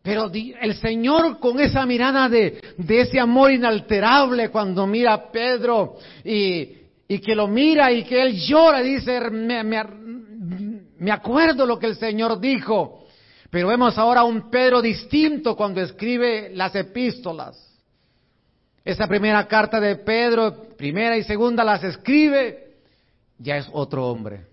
Pero 0.00 0.30
el 0.32 0.74
Señor 0.76 1.40
con 1.40 1.58
esa 1.58 1.84
mirada 1.86 2.28
de, 2.28 2.62
de 2.78 3.00
ese 3.00 3.18
amor 3.18 3.50
inalterable 3.50 4.48
cuando 4.50 4.86
mira 4.86 5.14
a 5.14 5.32
Pedro 5.32 5.96
y, 6.24 6.68
y, 7.08 7.18
que 7.18 7.34
lo 7.34 7.48
mira 7.48 7.90
y 7.90 8.04
que 8.04 8.22
él 8.22 8.36
llora, 8.36 8.80
dice, 8.80 9.28
me, 9.30 9.64
me, 9.64 9.82
me 11.00 11.12
acuerdo 11.12 11.64
lo 11.64 11.78
que 11.78 11.86
el 11.86 11.96
Señor 11.96 12.38
dijo, 12.40 13.06
pero 13.48 13.68
vemos 13.68 13.96
ahora 13.96 14.22
un 14.22 14.50
Pedro 14.50 14.82
distinto 14.82 15.56
cuando 15.56 15.80
escribe 15.80 16.50
las 16.54 16.74
epístolas. 16.74 17.56
Esa 18.84 19.06
primera 19.06 19.48
carta 19.48 19.80
de 19.80 19.96
Pedro, 19.96 20.68
primera 20.76 21.16
y 21.16 21.24
segunda, 21.24 21.64
las 21.64 21.82
escribe, 21.84 22.76
ya 23.38 23.56
es 23.56 23.66
otro 23.72 24.08
hombre. 24.08 24.46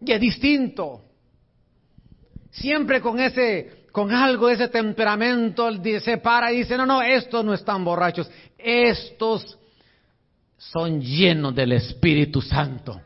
Y 0.00 0.12
es 0.12 0.20
distinto. 0.20 1.00
Siempre 2.50 3.00
con 3.00 3.20
ese, 3.20 3.86
con 3.90 4.12
algo 4.12 4.50
ese 4.50 4.68
temperamento, 4.68 5.70
se 6.00 6.18
para 6.18 6.52
y 6.52 6.58
dice, 6.58 6.76
no, 6.76 6.84
no, 6.84 7.00
estos 7.00 7.42
no 7.42 7.54
están 7.54 7.84
borrachos, 7.86 8.30
estos 8.58 9.58
son 10.58 11.00
llenos 11.00 11.54
del 11.54 11.72
Espíritu 11.72 12.42
Santo 12.42 13.00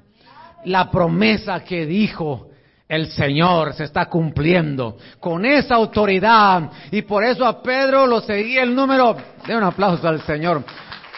la 0.67 0.91
promesa 0.91 1.61
que 1.65 1.87
dijo 1.87 2.51
el 2.89 3.11
Señor 3.11 3.73
se 3.75 3.85
está 3.85 4.07
cumpliendo 4.07 4.97
con 5.19 5.45
esa 5.45 5.75
autoridad. 5.75 6.71
Y 6.91 7.03
por 7.03 7.25
eso 7.25 7.45
a 7.45 7.63
Pedro 7.63 8.07
lo 8.07 8.21
seguía 8.21 8.63
el 8.63 8.75
número, 8.75 9.17
de 9.47 9.57
un 9.57 9.63
aplauso 9.63 10.07
al 10.07 10.23
Señor. 10.23 10.65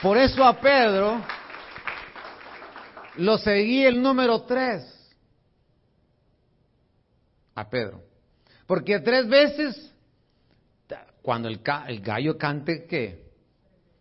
Por 0.02 0.16
eso 0.16 0.44
a 0.44 0.58
Pedro 0.58 1.20
lo 3.16 3.36
seguía 3.38 3.88
el 3.88 4.00
número 4.00 4.42
tres. 4.42 4.94
A 7.54 7.68
Pedro. 7.68 8.02
Porque 8.66 9.00
tres 9.00 9.26
veces, 9.28 9.92
cuando 11.22 11.48
el, 11.48 11.60
el 11.88 12.00
gallo 12.00 12.38
cante, 12.38 12.86
¿qué? 12.86 13.24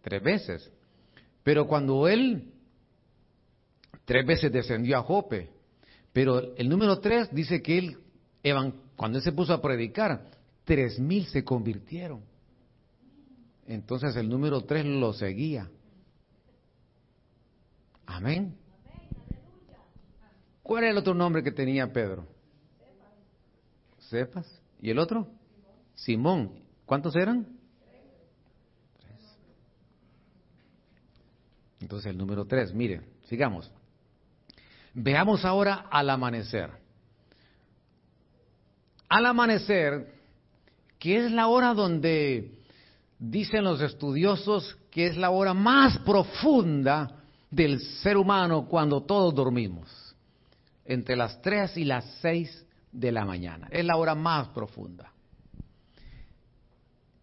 Tres 0.01 0.21
veces. 0.21 0.71
Pero 1.43 1.67
cuando 1.67 2.07
él 2.07 2.53
Tres 4.07 4.25
veces 4.25 4.53
descendió 4.53 4.97
a 4.97 5.03
Jope. 5.03 5.49
Pero 6.13 6.55
el 6.55 6.69
número 6.69 7.01
tres 7.01 7.29
dice 7.33 7.61
que 7.61 7.77
él, 7.77 7.97
cuando 8.95 9.17
él 9.17 9.23
se 9.23 9.33
puso 9.33 9.51
a 9.51 9.61
predicar, 9.61 10.31
tres 10.63 10.97
mil 10.97 11.25
se 11.25 11.43
convirtieron. 11.43 12.21
Entonces 13.67 14.15
el 14.15 14.29
número 14.29 14.61
tres 14.61 14.85
lo 14.85 15.11
seguía. 15.11 15.69
Amén. 18.05 18.55
¿Cuál 20.63 20.85
era 20.85 20.91
el 20.93 20.97
otro 20.99 21.13
nombre 21.13 21.43
que 21.43 21.51
tenía 21.51 21.91
Pedro? 21.91 22.25
¿Sepas? 23.97 24.61
¿Y 24.81 24.89
el 24.89 24.99
otro? 24.99 25.27
Simón. 25.95 26.63
¿Cuántos 26.85 27.13
eran? 27.17 27.45
Entonces 31.81 32.09
el 32.09 32.17
número 32.17 32.45
tres, 32.45 32.73
mire, 32.73 33.01
sigamos. 33.25 33.69
Veamos 34.99 35.45
ahora 35.45 35.85
al 35.91 36.09
amanecer. 36.09 36.71
Al 39.07 39.27
amanecer, 39.27 40.11
que 40.97 41.23
es 41.23 41.31
la 41.31 41.45
hora 41.47 41.75
donde 41.75 42.51
dicen 43.19 43.63
los 43.63 43.79
estudiosos 43.79 44.75
que 44.89 45.05
es 45.05 45.15
la 45.15 45.29
hora 45.29 45.53
más 45.53 45.99
profunda 45.99 47.21
del 47.51 47.79
ser 47.79 48.17
humano 48.17 48.67
cuando 48.67 49.03
todos 49.03 49.35
dormimos, 49.35 50.15
entre 50.83 51.15
las 51.15 51.39
3 51.43 51.77
y 51.77 51.85
las 51.85 52.03
6 52.21 52.65
de 52.91 53.11
la 53.11 53.23
mañana. 53.23 53.67
Es 53.69 53.85
la 53.85 53.97
hora 53.97 54.15
más 54.15 54.47
profunda. 54.47 55.13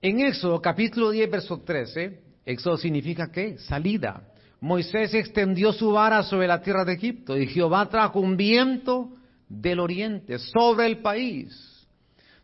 En 0.00 0.20
Éxodo 0.20 0.62
capítulo 0.62 1.10
10, 1.10 1.28
verso 1.28 1.60
13, 1.60 2.22
Éxodo 2.46 2.76
significa 2.76 3.32
que 3.32 3.58
salida. 3.58 4.22
Moisés 4.64 5.12
extendió 5.12 5.74
su 5.74 5.90
vara 5.90 6.22
sobre 6.22 6.48
la 6.48 6.62
tierra 6.62 6.86
de 6.86 6.94
Egipto 6.94 7.36
y 7.36 7.46
Jehová 7.48 7.86
trajo 7.90 8.18
un 8.18 8.34
viento 8.34 9.10
del 9.46 9.78
oriente 9.78 10.38
sobre 10.38 10.86
el 10.86 11.02
país. 11.02 11.86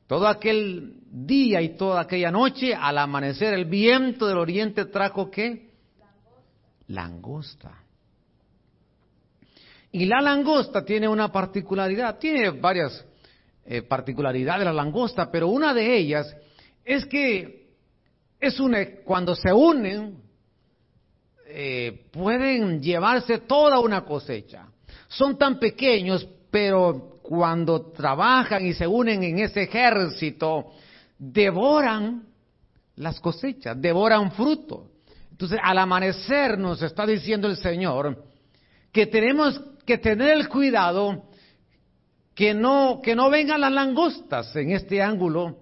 Todo 0.07 0.29
aquel 0.29 0.99
día 1.11 1.63
y 1.63 1.79
toda 1.79 2.03
aquella 2.03 2.31
noche, 2.31 2.75
al 2.75 2.99
amanecer, 2.99 3.55
el 3.55 3.65
viento 3.65 4.27
del 4.27 4.37
oriente 4.37 4.85
trajo 4.85 5.31
qué? 5.31 5.71
Langosta. 6.89 7.73
Y 9.91 10.05
la 10.05 10.21
langosta 10.21 10.85
tiene 10.85 11.09
una 11.09 11.33
particularidad, 11.33 12.19
tiene 12.19 12.51
varias 12.51 13.03
eh, 13.65 13.81
particularidades 13.81 14.67
la 14.67 14.75
langosta, 14.75 15.31
pero 15.31 15.49
una 15.49 15.73
de 15.73 15.97
ellas 15.97 16.37
es 16.85 17.07
que 17.07 17.71
es 18.39 18.61
una, 18.61 18.85
cuando 19.07 19.35
se 19.35 19.51
unen, 19.51 20.29
eh, 21.53 22.07
pueden 22.11 22.81
llevarse 22.83 23.39
toda 23.39 23.81
una 23.81 24.05
cosecha. 24.05 24.67
Son 25.09 25.37
tan 25.37 25.59
pequeños, 25.59 26.27
pero 26.51 27.19
cuando 27.23 27.93
trabajan 27.93 28.67
y 28.67 28.73
se 28.75 28.87
unen 28.87 29.23
en 29.23 29.39
ese 29.41 29.63
ejército, 29.63 30.73
devoran 31.19 32.25
las 32.97 33.21
cosechas, 33.21 33.81
devoran 33.81 34.33
fruto. 34.33 34.87
Entonces, 35.31 35.59
al 35.63 35.79
amanecer 35.79 36.59
nos 36.59 36.83
está 36.83 37.07
diciendo 37.07 37.49
el 37.49 37.57
Señor 37.57 38.25
que 38.93 39.07
tenemos 39.07 39.61
que 39.87 39.99
tener 39.99 40.37
el 40.37 40.49
cuidado 40.49 41.31
que 42.35 42.55
no, 42.55 43.01
que 43.03 43.15
no 43.15 43.31
vengan 43.31 43.61
las 43.61 43.73
langostas 43.73 44.55
en 44.57 44.73
este 44.73 45.03
ángulo, 45.03 45.59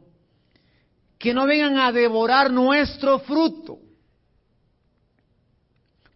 que 1.19 1.35
no 1.35 1.47
vengan 1.47 1.79
a 1.79 1.93
devorar 1.93 2.51
nuestro 2.51 3.19
fruto. 3.21 3.79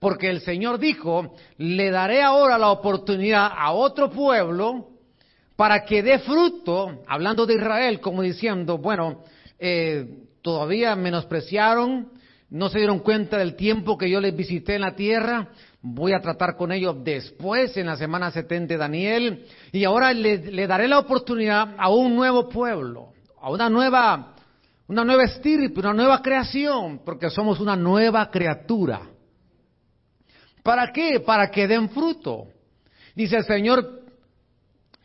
Porque 0.02 0.28
el 0.28 0.40
Señor 0.40 0.80
dijo, 0.80 1.32
le 1.58 1.92
daré 1.92 2.22
ahora 2.22 2.58
la 2.58 2.72
oportunidad 2.72 3.52
a 3.56 3.70
otro 3.70 4.10
pueblo 4.10 4.88
para 5.54 5.84
que 5.84 6.02
dé 6.02 6.18
fruto, 6.18 7.04
hablando 7.06 7.46
de 7.46 7.54
Israel, 7.54 8.00
como 8.00 8.22
diciendo, 8.22 8.78
bueno, 8.78 9.22
eh, 9.60 10.24
todavía 10.42 10.96
menospreciaron, 10.96 12.10
no 12.50 12.68
se 12.68 12.78
dieron 12.78 12.98
cuenta 12.98 13.38
del 13.38 13.54
tiempo 13.54 13.96
que 13.96 14.10
yo 14.10 14.20
les 14.20 14.34
visité 14.34 14.74
en 14.74 14.80
la 14.80 14.96
tierra, 14.96 15.50
voy 15.80 16.14
a 16.14 16.20
tratar 16.20 16.56
con 16.56 16.72
ellos 16.72 16.96
después, 17.04 17.76
en 17.76 17.86
la 17.86 17.96
semana 17.96 18.32
70 18.32 18.74
de 18.74 18.78
Daniel, 18.78 19.46
y 19.70 19.84
ahora 19.84 20.12
le, 20.12 20.66
daré 20.66 20.88
la 20.88 20.98
oportunidad 20.98 21.76
a 21.78 21.90
un 21.90 22.16
nuevo 22.16 22.48
pueblo, 22.48 23.10
a 23.40 23.52
una 23.52 23.70
nueva, 23.70 24.34
una 24.88 25.04
nueva 25.04 25.22
estirpe, 25.22 25.78
una 25.78 25.94
nueva 25.94 26.20
creación, 26.20 27.02
porque 27.04 27.30
somos 27.30 27.60
una 27.60 27.76
nueva 27.76 28.32
criatura. 28.32 29.11
¿Para 30.62 30.92
qué? 30.92 31.20
Para 31.20 31.50
que 31.50 31.66
den 31.66 31.90
fruto. 31.90 32.46
Dice 33.14 33.36
el 33.36 33.44
Señor, 33.44 34.02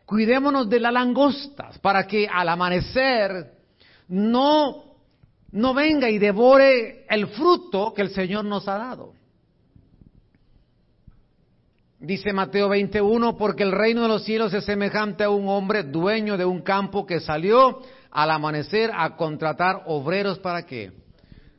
cuidémonos 0.06 0.70
de 0.70 0.80
las 0.80 0.93
langostas, 0.93 1.80
para 1.80 2.06
que 2.06 2.28
al 2.28 2.48
amanecer 2.50 3.52
no, 4.08 4.84
no 5.52 5.74
venga 5.74 6.10
y 6.10 6.17
devore 6.17 7.06
el 7.10 7.28
fruto 7.28 7.93
que 7.93 8.04
el 8.04 8.10
Señor 8.12 8.46
nos 8.46 8.67
ha 8.67 8.78
dado. 8.78 9.13
Dice 12.00 12.32
Mateo 12.32 12.70
21, 12.70 13.38
porque 13.38 13.63
el 13.63 13.72
reino 13.72 14.04
de 14.04 14.08
los 14.08 14.24
cielos 14.24 14.54
es 14.54 14.65
semejante 14.65 15.24
a 15.24 15.32
un 15.32 15.50
hombre 15.50 15.82
dueño 15.82 16.38
de 16.38 16.46
un 16.46 16.62
campo 16.62 17.08
que 17.08 17.20
salió 17.20 17.82
al 18.12 18.30
amanecer 18.30 18.91
a 18.93 19.15
contratar 19.15 19.82
obreros 19.88 20.38
para 20.38 20.63
qué? 20.63 20.91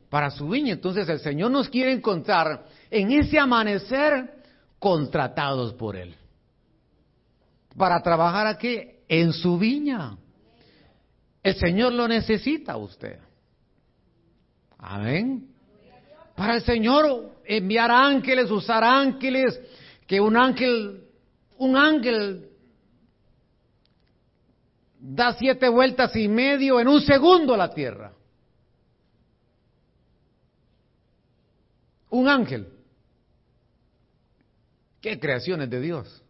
Para 0.09 0.31
su 0.31 0.47
viña. 0.47 0.73
Entonces 0.73 1.09
el 1.09 1.19
Señor 1.19 1.51
nos 1.51 1.67
quiere 1.67 1.91
encontrar 1.91 2.63
en 2.89 3.11
ese 3.11 3.37
amanecer 3.37 4.33
contratados 4.79 5.73
por 5.73 5.95
Él. 5.95 6.15
Para 7.77 8.01
trabajar 8.01 8.47
aquí 8.47 8.81
en 9.07 9.33
su 9.33 9.57
viña. 9.57 10.17
El 11.43 11.55
Señor 11.55 11.93
lo 11.93 12.07
necesita 12.07 12.73
a 12.73 12.77
usted. 12.77 13.19
Amén. 14.77 15.47
Para 16.35 16.55
el 16.55 16.61
Señor 16.63 17.37
enviar 17.45 17.91
ángeles, 17.91 18.49
usar 18.49 18.83
ángeles, 18.83 19.59
que 20.07 20.19
un 20.19 20.37
ángel, 20.37 21.03
un 21.57 21.75
ángel 21.75 22.49
da 24.99 25.33
siete 25.33 25.69
vueltas 25.69 26.15
y 26.15 26.27
medio 26.27 26.79
en 26.79 26.87
un 26.87 27.01
segundo 27.01 27.53
a 27.53 27.57
la 27.57 27.73
tierra. 27.73 28.13
Un 32.09 32.27
ángel. 32.27 32.78
Qué 35.01 35.19
creaciones 35.19 35.69
de 35.69 35.79
Dios. 35.79 36.23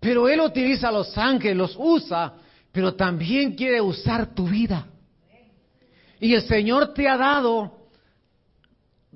Pero 0.00 0.28
Él 0.28 0.40
utiliza 0.40 0.88
a 0.88 0.92
los 0.92 1.16
ángeles, 1.16 1.56
los 1.56 1.76
usa, 1.78 2.34
pero 2.70 2.94
también 2.94 3.54
quiere 3.54 3.80
usar 3.80 4.34
tu 4.34 4.48
vida. 4.48 4.86
Y 6.20 6.34
el 6.34 6.42
Señor 6.42 6.92
te 6.92 7.08
ha 7.08 7.16
dado, 7.16 7.72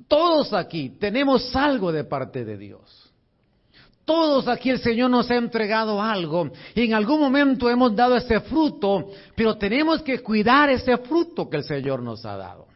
todos 0.06 0.52
aquí 0.52 0.90
tenemos 0.98 1.54
algo 1.54 1.92
de 1.92 2.04
parte 2.04 2.44
de 2.44 2.56
Dios. 2.56 3.12
Todos 4.04 4.48
aquí 4.48 4.70
el 4.70 4.78
Señor 4.78 5.10
nos 5.10 5.30
ha 5.30 5.36
entregado 5.36 6.00
algo 6.00 6.50
y 6.74 6.84
en 6.84 6.94
algún 6.94 7.20
momento 7.20 7.68
hemos 7.68 7.94
dado 7.94 8.16
ese 8.16 8.40
fruto, 8.40 9.10
pero 9.36 9.58
tenemos 9.58 10.00
que 10.00 10.20
cuidar 10.20 10.70
ese 10.70 10.96
fruto 10.96 11.50
que 11.50 11.58
el 11.58 11.64
Señor 11.64 12.02
nos 12.02 12.24
ha 12.24 12.34
dado. 12.36 12.68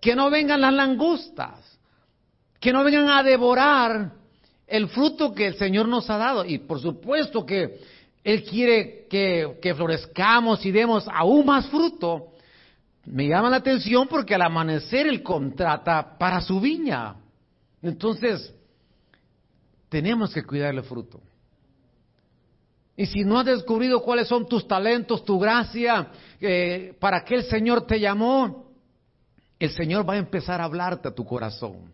Que 0.00 0.14
no 0.14 0.30
vengan 0.30 0.60
las 0.60 0.72
langostas, 0.72 1.61
que 2.62 2.72
no 2.72 2.84
vengan 2.84 3.08
a 3.08 3.24
devorar 3.24 4.12
el 4.68 4.88
fruto 4.88 5.34
que 5.34 5.48
el 5.48 5.56
Señor 5.56 5.88
nos 5.88 6.08
ha 6.08 6.16
dado. 6.16 6.44
Y 6.44 6.58
por 6.58 6.80
supuesto 6.80 7.44
que 7.44 7.80
Él 8.22 8.44
quiere 8.44 9.08
que, 9.10 9.58
que 9.60 9.74
florezcamos 9.74 10.64
y 10.64 10.70
demos 10.70 11.04
aún 11.12 11.44
más 11.44 11.66
fruto. 11.66 12.28
Me 13.04 13.26
llama 13.26 13.50
la 13.50 13.56
atención 13.56 14.06
porque 14.06 14.36
al 14.36 14.42
amanecer 14.42 15.08
Él 15.08 15.24
contrata 15.24 16.16
para 16.16 16.40
su 16.40 16.60
viña. 16.60 17.16
Entonces, 17.82 18.54
tenemos 19.88 20.32
que 20.32 20.44
cuidar 20.44 20.72
el 20.72 20.84
fruto. 20.84 21.20
Y 22.96 23.06
si 23.06 23.24
no 23.24 23.40
has 23.40 23.46
descubrido 23.46 24.00
cuáles 24.02 24.28
son 24.28 24.46
tus 24.46 24.68
talentos, 24.68 25.24
tu 25.24 25.36
gracia, 25.40 26.12
eh, 26.40 26.94
para 27.00 27.24
qué 27.24 27.34
el 27.34 27.44
Señor 27.44 27.88
te 27.88 27.98
llamó, 27.98 28.70
el 29.58 29.70
Señor 29.70 30.08
va 30.08 30.14
a 30.14 30.18
empezar 30.18 30.60
a 30.60 30.64
hablarte 30.64 31.08
a 31.08 31.14
tu 31.14 31.24
corazón 31.24 31.92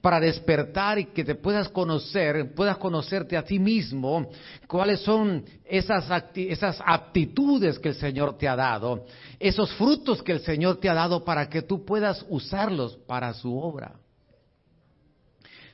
para 0.00 0.20
despertar 0.20 0.98
y 0.98 1.06
que 1.06 1.24
te 1.24 1.34
puedas 1.34 1.68
conocer, 1.68 2.54
puedas 2.54 2.76
conocerte 2.76 3.36
a 3.36 3.44
ti 3.44 3.58
mismo, 3.58 4.30
cuáles 4.66 5.00
son 5.00 5.44
esas, 5.64 6.24
esas 6.34 6.80
aptitudes 6.84 7.78
que 7.78 7.88
el 7.88 7.94
Señor 7.94 8.38
te 8.38 8.48
ha 8.48 8.54
dado, 8.54 9.06
esos 9.40 9.72
frutos 9.74 10.22
que 10.22 10.32
el 10.32 10.40
Señor 10.40 10.78
te 10.78 10.88
ha 10.88 10.94
dado 10.94 11.24
para 11.24 11.48
que 11.48 11.62
tú 11.62 11.84
puedas 11.84 12.24
usarlos 12.28 12.96
para 13.06 13.34
su 13.34 13.58
obra. 13.58 13.94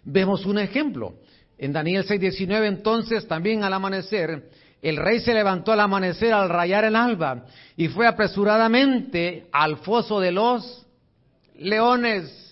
Vemos 0.05 0.45
un 0.47 0.59
ejemplo. 0.59 1.15
En 1.57 1.73
Daniel 1.73 2.05
6:19 2.05 2.67
entonces 2.67 3.27
también 3.29 3.63
al 3.63 3.73
amanecer, 3.73 4.51
el 4.83 4.97
rey 4.97 5.21
se 5.21 5.33
levantó 5.33 5.73
al 5.73 5.81
amanecer 5.81 6.33
al 6.33 6.49
rayar 6.49 6.85
el 6.85 6.97
alba 6.97 7.47
y 7.77 7.89
fue 7.89 8.07
apresuradamente 8.07 9.47
al 9.51 9.79
foso 9.79 10.21
de 10.21 10.33
los 10.33 10.87
leones. 11.57 12.44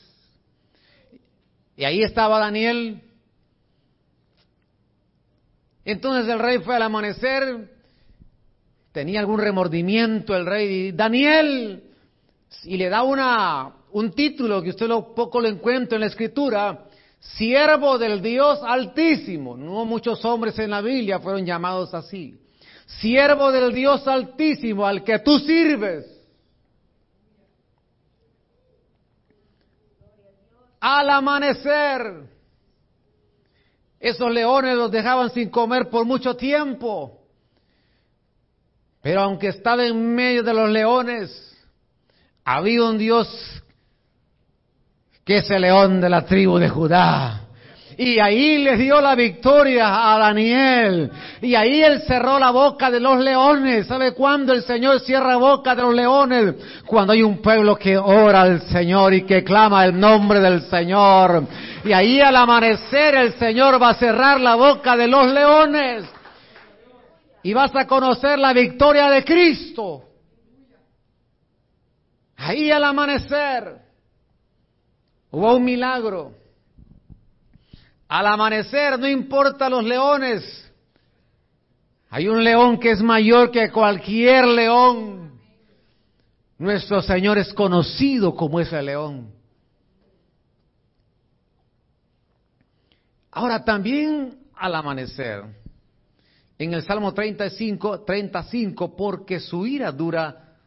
Y 1.77 1.85
ahí 1.85 2.03
estaba 2.03 2.39
Daniel. 2.39 3.01
Entonces 5.85 6.33
el 6.33 6.39
rey 6.39 6.59
fue 6.59 6.77
al 6.77 6.83
amanecer, 6.83 7.71
tenía 8.93 9.21
algún 9.21 9.41
remordimiento 9.41 10.37
el 10.37 10.47
rey, 10.47 10.93
Daniel, 10.93 11.83
y 12.65 12.77
le 12.77 12.89
da 12.89 13.03
una, 13.03 13.73
un 13.91 14.13
título 14.13 14.63
que 14.63 14.71
usted 14.71 14.87
lo, 14.87 15.15
poco 15.15 15.41
lo 15.41 15.49
encuentra 15.49 15.97
en 15.97 16.03
la 16.03 16.07
escritura, 16.07 16.85
siervo 17.19 17.99
del 17.99 18.23
Dios 18.23 18.61
altísimo. 18.63 19.57
No 19.57 19.85
muchos 19.85 20.25
hombres 20.25 20.59
en 20.59 20.71
la 20.71 20.81
Biblia 20.81 21.19
fueron 21.19 21.45
llamados 21.45 21.93
así. 21.95 22.39
Siervo 22.87 23.51
del 23.51 23.73
Dios 23.73 24.07
altísimo 24.07 24.87
al 24.87 25.03
que 25.03 25.19
tú 25.21 25.39
sirves. 25.41 26.12
Al 30.83 31.11
amanecer, 31.11 32.29
esos 34.01 34.33
leones 34.33 34.77
los 34.77 34.90
dejaban 34.90 35.31
sin 35.31 35.49
comer 35.49 35.88
por 35.88 36.05
mucho 36.05 36.35
tiempo. 36.35 37.21
Pero 39.01 39.21
aunque 39.21 39.47
estaba 39.47 39.87
en 39.87 40.12
medio 40.12 40.42
de 40.42 40.53
los 40.53 40.68
leones, 40.68 41.57
había 42.45 42.83
un 42.83 42.99
Dios 42.99 43.29
que 45.25 45.37
es 45.37 45.49
el 45.51 45.62
león 45.62 46.01
de 46.01 46.11
la 46.11 46.27
tribu 46.27 46.59
de 46.59 46.68
Judá. 46.68 47.42
Y 48.05 48.19
ahí 48.19 48.59
les 48.59 48.81
dio 48.81 49.01
la 49.01 49.15
victoria 49.15 50.12
a 50.12 50.19
Daniel. 50.19 51.09
Y 51.41 51.55
ahí 51.55 51.85
él 51.85 52.03
cerró 52.03 52.37
la 52.37 52.51
boca 52.51 52.91
de 52.91 52.99
los 52.99 53.21
leones. 53.21 53.87
¿Sabe 53.87 54.12
cuándo 54.12 54.53
el 54.53 54.65
Señor 54.65 54.99
cierra 55.01 55.29
la 55.29 55.37
boca 55.37 55.77
de 55.77 55.83
los 55.83 55.95
leones? 55.95 56.57
Cuando 56.85 57.12
hay 57.12 57.23
un 57.23 57.41
pueblo 57.41 57.77
que 57.77 57.97
ora 57.97 58.43
al 58.43 58.62
Señor 58.62 59.15
y 59.15 59.23
que 59.25 59.45
clama 59.45 59.85
el 59.85 60.01
nombre 60.01 60.41
del 60.41 60.62
Señor. 60.62 61.45
Y 61.85 61.93
ahí 61.93 62.21
al 62.21 62.35
amanecer 62.35 63.15
el 63.15 63.35
Señor 63.35 63.81
va 63.81 63.91
a 63.91 63.95
cerrar 63.95 64.41
la 64.41 64.57
boca 64.57 64.97
de 64.97 65.07
los 65.07 65.33
leones. 65.33 66.05
Y 67.45 67.53
vas 67.53 67.71
a 67.77 67.87
conocer 67.87 68.37
la 68.37 68.53
victoria 68.53 69.09
de 69.11 69.23
Cristo. 69.23 70.03
Ahí 72.37 72.69
al 72.69 72.83
amanecer. 72.83 73.77
Hubo 75.31 75.55
un 75.55 75.65
milagro. 75.65 76.42
Al 78.12 78.27
amanecer, 78.27 78.98
no 78.98 79.09
importa 79.09 79.70
los 79.70 79.83
leones, 79.83 80.70
hay 82.11 82.29
un 82.29 82.44
león 82.44 82.79
que 82.79 82.90
es 82.90 83.01
mayor 83.01 83.51
que 83.51 83.70
cualquier 83.70 84.48
león. 84.48 85.40
Nuestro 86.59 87.01
Señor 87.01 87.38
es 87.38 87.55
conocido 87.55 88.35
como 88.35 88.61
ese 88.61 88.83
león. 88.83 89.33
Ahora 93.31 93.64
también 93.64 94.40
al 94.57 94.75
amanecer, 94.75 95.44
en 96.59 96.75
el 96.75 96.83
Salmo 96.83 97.14
35, 97.14 98.03
35, 98.03 98.94
porque 98.94 99.40
su 99.40 99.66
ira 99.66 99.90
dura 99.90 100.59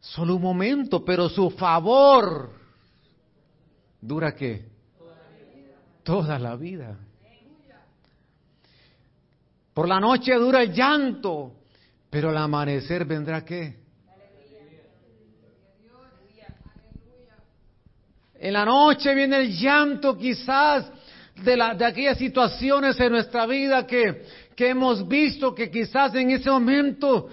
solo 0.00 0.36
un 0.36 0.42
momento, 0.42 1.02
pero 1.02 1.30
su 1.30 1.48
favor 1.48 2.50
¿Dura 4.02 4.34
qué? 4.34 4.73
Toda 6.04 6.38
la 6.38 6.54
vida. 6.54 6.96
Por 9.72 9.88
la 9.88 9.98
noche 9.98 10.34
dura 10.34 10.62
el 10.62 10.72
llanto, 10.72 11.52
pero 12.08 12.28
al 12.28 12.36
amanecer 12.36 13.04
vendrá 13.04 13.44
qué? 13.44 13.82
En 18.38 18.52
la 18.52 18.64
noche 18.66 19.14
viene 19.14 19.38
el 19.38 19.50
llanto 19.58 20.16
quizás 20.18 20.86
de, 21.42 21.56
la, 21.56 21.74
de 21.74 21.86
aquellas 21.86 22.18
situaciones 22.18 23.00
en 23.00 23.12
nuestra 23.12 23.46
vida 23.46 23.86
que, 23.86 24.26
que 24.54 24.68
hemos 24.68 25.08
visto 25.08 25.54
que 25.54 25.70
quizás 25.70 26.14
en 26.14 26.30
ese 26.30 26.50
momento 26.50 27.30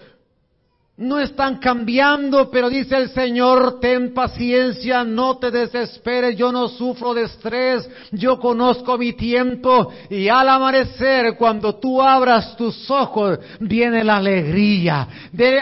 no 1.01 1.19
están 1.19 1.57
cambiando, 1.57 2.51
pero 2.51 2.69
dice 2.69 2.95
el 2.95 3.09
Señor, 3.09 3.79
ten 3.79 4.13
paciencia, 4.13 5.03
no 5.03 5.37
te 5.37 5.49
desesperes, 5.49 6.37
yo 6.37 6.51
no 6.51 6.67
sufro 6.67 7.15
de 7.15 7.23
estrés, 7.23 7.89
yo 8.11 8.37
conozco 8.37 8.99
mi 8.99 9.13
tiempo 9.13 9.91
y 10.09 10.27
al 10.27 10.47
amanecer, 10.47 11.37
cuando 11.37 11.75
tú 11.75 12.01
abras 12.01 12.55
tus 12.55 12.89
ojos, 12.91 13.39
viene 13.61 14.03
la 14.03 14.17
alegría. 14.17 15.07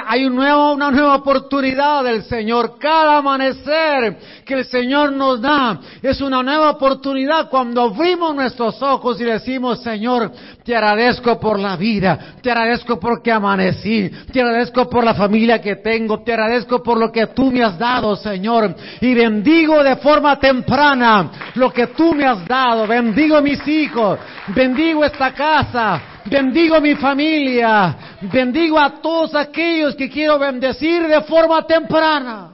hay 0.08 0.26
una 0.26 0.92
nueva 0.92 1.16
oportunidad 1.16 2.04
del 2.04 2.24
Señor. 2.24 2.78
Cada 2.78 3.18
amanecer 3.18 4.18
que 4.44 4.56
el 4.56 4.66
Señor 4.66 5.14
nos 5.14 5.40
da 5.40 5.80
es 6.02 6.20
una 6.20 6.44
nueva 6.44 6.72
oportunidad 6.72 7.50
cuando 7.50 7.84
abrimos 7.84 8.36
nuestros 8.36 8.82
ojos 8.82 9.22
y 9.22 9.24
decimos, 9.24 9.82
Señor, 9.84 10.34
te 10.66 10.76
agradezco 10.76 11.40
por 11.40 11.60
la 11.60 11.78
vida, 11.78 12.36
te 12.42 12.52
agradezco 12.52 13.00
porque 13.00 13.32
amanecí, 13.32 14.10
te 14.34 14.42
agradezco 14.42 14.90
por 14.90 15.06
la 15.06 15.14
familia 15.14 15.29
familia 15.30 15.62
que 15.62 15.76
tengo. 15.76 16.24
Te 16.24 16.34
agradezco 16.34 16.82
por 16.82 16.98
lo 16.98 17.12
que 17.12 17.28
tú 17.28 17.52
me 17.52 17.64
has 17.64 17.78
dado, 17.78 18.16
Señor. 18.16 18.76
Y 19.00 19.14
bendigo 19.14 19.84
de 19.84 19.96
forma 19.98 20.40
temprana 20.40 21.52
lo 21.54 21.72
que 21.72 21.88
tú 21.88 22.16
me 22.16 22.26
has 22.26 22.48
dado. 22.48 22.88
Bendigo 22.88 23.40
mis 23.40 23.66
hijos. 23.68 24.18
Bendigo 24.48 25.06
esta 25.06 25.32
casa. 25.32 26.02
Bendigo 26.26 26.82
mi 26.82 26.96
familia. 26.96 27.96
Bendigo 28.22 28.80
a 28.80 29.00
todos 29.00 29.36
aquellos 29.36 29.96
que 29.96 30.10
quiero 30.10 30.40
bendecir 30.40 31.08
de 31.08 31.22
forma 31.22 31.62
temprana. 31.68 32.54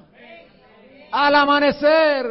Al 1.11 1.34
amanecer. 1.34 2.26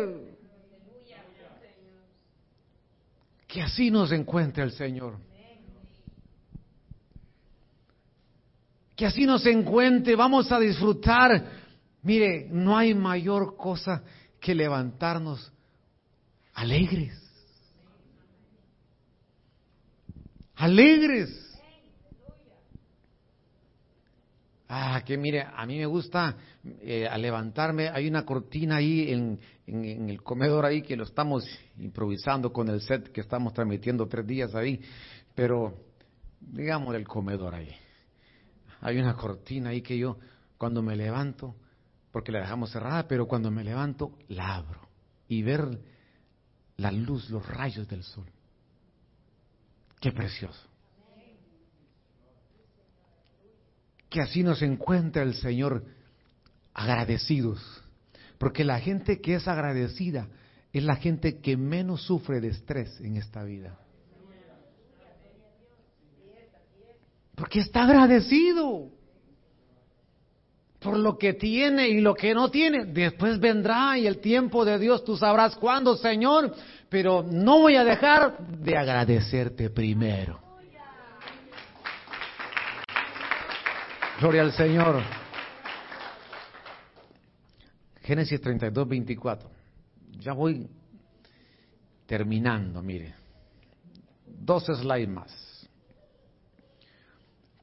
Que 3.49 3.63
así 3.63 3.91
nos 3.91 4.13
encuentre 4.13 4.63
el 4.63 4.73
Señor. 4.73 5.15
Que 8.97 9.07
así 9.07 9.27
nos 9.27 9.45
encuentre, 9.47 10.15
vamos 10.17 10.51
a 10.53 10.59
disfrutar 10.59 11.65
Mire, 12.05 12.49
no 12.51 12.77
hay 12.77 12.95
mayor 12.95 13.57
cosa 13.57 14.05
que 14.39 14.55
levantarnos 14.55 15.51
alegres. 16.53 17.19
Alegres. 20.57 21.41
Ah, 24.69 25.03
que 25.05 25.17
mire, 25.17 25.43
a 25.43 25.65
mí 25.65 25.79
me 25.79 25.87
gusta 25.87 26.37
eh, 26.83 27.09
al 27.11 27.23
levantarme, 27.23 27.89
hay 27.89 28.07
una 28.07 28.27
cortina 28.27 28.77
ahí 28.77 29.11
en, 29.11 29.41
en, 29.67 30.11
el 30.11 30.23
comedor 30.23 30.67
ahí 30.67 30.83
que 30.83 30.97
lo 30.97 31.05
estamos 31.05 31.47
improvisando 31.79 32.53
con 32.53 32.69
el 32.69 32.81
set 32.83 33.13
que 33.13 33.21
estamos 33.23 33.55
transmitiendo 33.55 34.07
tres 34.09 34.27
días 34.27 34.55
ahí, 34.55 34.81
pero 35.35 35.75
digamos 36.41 36.95
el 36.95 37.07
comedor 37.07 37.55
ahí. 37.55 37.75
Hay 38.85 38.99
una 38.99 39.17
cortina 39.17 39.71
ahí 39.71 39.81
que 39.81 39.97
yo 39.97 40.19
cuando 40.59 40.83
me 40.83 40.95
levanto, 40.95 41.57
porque 42.13 42.31
la 42.31 42.41
dejamos 42.41 42.71
cerrada, 42.71 43.09
pero 43.09 43.27
cuando 43.27 43.51
me 43.51 43.65
levanto 43.65 44.19
la 44.29 44.57
abro 44.57 44.87
y 45.27 45.43
ver 45.43 45.81
la 46.77 46.93
luz, 46.93 47.31
los 47.31 47.49
rayos 47.49 47.89
del 47.89 48.03
sol. 48.03 48.27
Qué 50.01 50.13
precioso. 50.13 50.69
Que 54.11 54.21
así 54.21 54.43
nos 54.43 54.61
encuentra 54.61 55.23
el 55.23 55.35
Señor 55.35 55.87
agradecidos. 56.75 57.83
Porque 58.37 58.65
la 58.65 58.81
gente 58.81 59.23
que 59.23 59.37
es 59.37 59.49
agradecida 59.49 60.29
es 60.75 60.85
la 60.85 60.97
gente 60.97 61.39
que 61.39 61.57
menos 61.57 62.03
sufre 62.03 62.43
de 62.43 62.49
estrés 62.49 63.01
en 63.01 63.17
esta 63.17 63.45
vida. 63.45 63.79
Porque 67.45 67.61
está 67.61 67.83
agradecido 67.83 68.89
por 70.81 70.97
lo 70.97 71.19
que 71.19 71.35
tiene 71.35 71.91
y 71.91 72.01
lo 72.01 72.15
que 72.15 72.33
no 72.33 72.51
tiene. 72.51 72.87
Después 72.87 73.39
vendrá 73.39 73.99
y 73.99 74.07
el 74.07 74.19
tiempo 74.23 74.65
de 74.65 74.79
Dios 74.79 75.05
tú 75.05 75.15
sabrás 75.15 75.55
cuándo, 75.57 75.95
Señor, 75.95 76.55
pero 76.89 77.23
no 77.23 77.59
voy 77.59 77.77
a 77.77 77.85
dejar 77.85 78.39
de 78.39 78.79
agradecerte 78.79 79.69
primero. 79.69 80.41
Gloria 84.21 84.41
al 84.41 84.53
Señor. 84.53 85.03
Génesis 88.01 88.41
32, 88.41 88.89
24. 88.89 89.51
Ya 90.19 90.33
voy 90.33 90.67
terminando, 92.07 92.81
mire. 92.81 93.15
Dos 94.25 94.65
slides 94.65 95.09
más. 95.11 95.54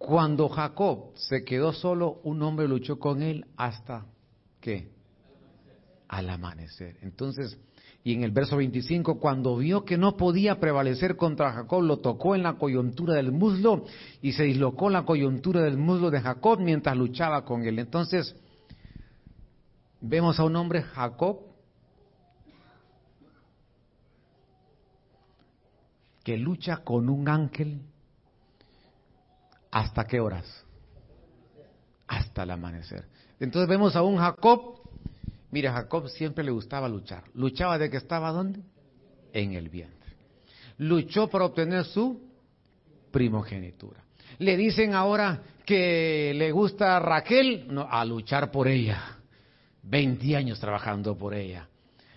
Cuando 0.05 0.49
Jacob 0.49 1.11
se 1.15 1.43
quedó 1.43 1.73
solo, 1.73 2.21
un 2.23 2.41
hombre 2.41 2.67
luchó 2.67 2.97
con 2.97 3.21
él 3.21 3.45
hasta 3.55 4.05
qué? 4.59 4.89
Al 6.07 6.29
amanecer. 6.29 6.97
Entonces, 7.01 7.57
y 8.03 8.13
en 8.13 8.23
el 8.23 8.31
verso 8.31 8.57
25, 8.57 9.19
cuando 9.19 9.55
vio 9.57 9.85
que 9.85 9.97
no 9.97 10.17
podía 10.17 10.59
prevalecer 10.59 11.15
contra 11.15 11.53
Jacob, 11.53 11.83
lo 11.83 11.99
tocó 11.99 12.33
en 12.33 12.41
la 12.41 12.53
coyuntura 12.53 13.13
del 13.13 13.31
muslo 13.31 13.85
y 14.23 14.31
se 14.31 14.43
dislocó 14.43 14.89
la 14.89 15.05
coyuntura 15.05 15.61
del 15.61 15.77
muslo 15.77 16.09
de 16.09 16.19
Jacob 16.19 16.59
mientras 16.59 16.97
luchaba 16.97 17.45
con 17.45 17.63
él. 17.63 17.77
Entonces, 17.77 18.35
vemos 20.01 20.39
a 20.39 20.45
un 20.45 20.55
hombre, 20.55 20.81
Jacob, 20.81 21.41
que 26.23 26.37
lucha 26.37 26.77
con 26.77 27.07
un 27.07 27.29
ángel 27.29 27.81
hasta 29.72 30.05
qué 30.05 30.19
horas? 30.19 30.45
Hasta 32.07 32.43
el 32.43 32.51
amanecer. 32.51 33.05
Entonces 33.39 33.69
vemos 33.69 33.95
a 33.95 34.03
un 34.03 34.17
Jacob, 34.17 34.82
mira, 35.49 35.72
Jacob 35.72 36.09
siempre 36.09 36.43
le 36.43 36.51
gustaba 36.51 36.88
luchar. 36.89 37.24
¿Luchaba 37.34 37.78
de 37.78 37.89
que 37.89 37.97
estaba 37.97 38.32
dónde? 38.32 38.59
En 39.34 39.53
el 39.53 39.69
vientre. 39.69 40.11
Luchó 40.78 41.30
para 41.30 41.45
obtener 41.45 41.86
su 41.86 42.22
primogenitura. 43.11 44.03
Le 44.39 44.57
dicen 44.57 44.93
ahora 44.93 45.41
que 45.65 46.34
le 46.36 46.51
gusta 46.51 46.97
a 46.97 46.99
Raquel, 46.99 47.67
a 47.89 48.03
luchar 48.05 48.51
por 48.51 48.67
ella. 48.67 49.17
20 49.84 50.36
años 50.36 50.59
trabajando 50.59 51.17
por 51.17 51.34
ella. 51.34 51.67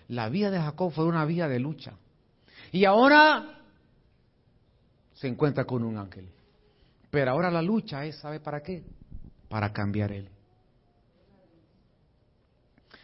La 0.09 0.29
vida 0.29 0.51
de 0.51 0.59
Jacob 0.59 0.91
fue 0.91 1.05
una 1.05 1.25
vida 1.25 1.47
de 1.47 1.59
lucha. 1.59 1.93
Y 2.71 2.85
ahora 2.85 3.61
se 5.13 5.27
encuentra 5.27 5.65
con 5.65 5.83
un 5.83 5.97
ángel. 5.97 6.29
Pero 7.09 7.31
ahora 7.31 7.49
la 7.51 7.61
lucha 7.61 8.05
es, 8.05 8.17
¿sabe 8.17 8.39
para 8.39 8.61
qué? 8.61 8.83
Para 9.49 9.71
cambiar 9.71 10.11
él. 10.11 10.29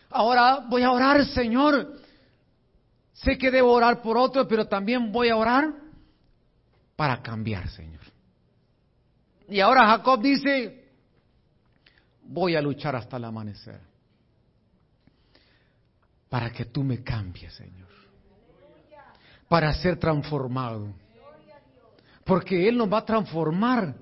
Ahora 0.09 0.65
voy 0.69 0.83
a 0.83 0.91
orar, 0.91 1.25
Señor. 1.25 1.95
Sé 3.13 3.37
que 3.37 3.51
debo 3.51 3.71
orar 3.71 4.01
por 4.01 4.17
otro, 4.17 4.47
pero 4.47 4.65
también 4.67 5.11
voy 5.11 5.29
a 5.29 5.37
orar 5.37 5.73
para 6.95 7.21
cambiar, 7.21 7.69
Señor. 7.69 8.01
Y 9.47 9.59
ahora 9.59 9.85
Jacob 9.87 10.21
dice, 10.21 10.89
voy 12.23 12.55
a 12.55 12.61
luchar 12.61 12.95
hasta 12.95 13.17
el 13.17 13.25
amanecer 13.25 13.91
para 16.29 16.49
que 16.49 16.65
tú 16.65 16.83
me 16.83 17.03
cambies, 17.03 17.53
Señor. 17.53 17.89
Para 19.49 19.73
ser 19.73 19.99
transformado. 19.99 20.93
Porque 22.25 22.67
Él 22.67 22.77
nos 22.77 22.91
va 22.91 22.99
a 22.99 23.05
transformar. 23.05 23.95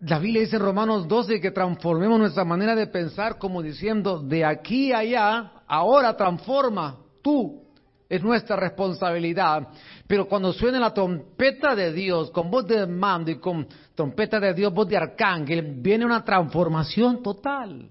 La 0.00 0.18
Biblia 0.18 0.42
dice 0.42 0.56
en 0.56 0.62
Romanos 0.62 1.08
12 1.08 1.40
que 1.40 1.50
transformemos 1.50 2.18
nuestra 2.18 2.44
manera 2.44 2.74
de 2.74 2.86
pensar 2.86 3.38
como 3.38 3.62
diciendo, 3.62 4.20
de 4.20 4.44
aquí 4.44 4.92
a 4.92 4.98
allá, 4.98 5.52
ahora 5.66 6.16
transforma 6.16 6.98
tú. 7.22 7.62
Es 8.08 8.22
nuestra 8.22 8.56
responsabilidad. 8.56 9.68
Pero 10.06 10.28
cuando 10.28 10.52
suene 10.52 10.78
la 10.78 10.92
trompeta 10.92 11.74
de 11.74 11.92
Dios, 11.92 12.30
con 12.30 12.50
voz 12.50 12.66
de 12.66 12.86
mando 12.86 13.30
y 13.30 13.38
con 13.38 13.66
trompeta 13.94 14.38
de 14.38 14.52
Dios, 14.52 14.72
voz 14.74 14.88
de 14.88 14.96
arcángel, 14.96 15.80
viene 15.80 16.04
una 16.04 16.22
transformación 16.22 17.22
total. 17.22 17.88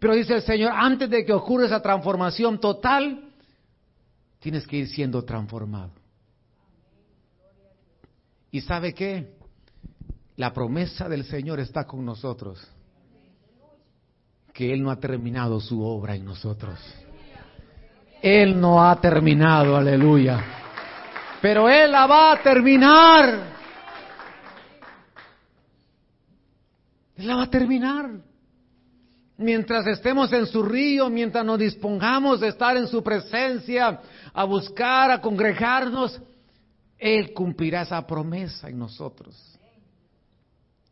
Pero 0.00 0.14
dice 0.14 0.34
el 0.34 0.42
Señor, 0.42 0.72
antes 0.74 1.10
de 1.10 1.24
que 1.24 1.32
ocurra 1.32 1.66
esa 1.66 1.82
transformación 1.82 2.58
total, 2.58 3.28
tienes 4.40 4.66
que 4.66 4.78
ir 4.78 4.88
siendo 4.88 5.22
transformado. 5.22 6.01
¿Y 8.52 8.60
sabe 8.60 8.92
qué? 8.92 9.32
La 10.36 10.52
promesa 10.52 11.08
del 11.08 11.24
Señor 11.24 11.58
está 11.58 11.86
con 11.86 12.04
nosotros. 12.04 12.60
Que 14.52 14.74
Él 14.74 14.82
no 14.82 14.90
ha 14.90 15.00
terminado 15.00 15.58
su 15.58 15.82
obra 15.82 16.14
en 16.14 16.26
nosotros. 16.26 16.78
Él 18.20 18.60
no 18.60 18.84
ha 18.84 19.00
terminado, 19.00 19.74
aleluya. 19.74 20.44
Pero 21.40 21.68
Él 21.68 21.90
la 21.90 22.06
va 22.06 22.32
a 22.32 22.42
terminar. 22.42 23.52
Él 27.16 27.26
la 27.26 27.36
va 27.36 27.42
a 27.44 27.50
terminar 27.50 28.10
mientras 29.38 29.86
estemos 29.86 30.30
en 30.34 30.46
su 30.46 30.62
río, 30.62 31.08
mientras 31.08 31.44
nos 31.44 31.58
dispongamos 31.58 32.40
de 32.40 32.48
estar 32.48 32.76
en 32.76 32.86
su 32.86 33.02
presencia, 33.02 34.00
a 34.32 34.44
buscar, 34.44 35.10
a 35.10 35.20
congregarnos, 35.20 36.20
Él 37.02 37.34
cumplirá 37.34 37.82
esa 37.82 38.06
promesa 38.06 38.68
en 38.68 38.78
nosotros. 38.78 39.34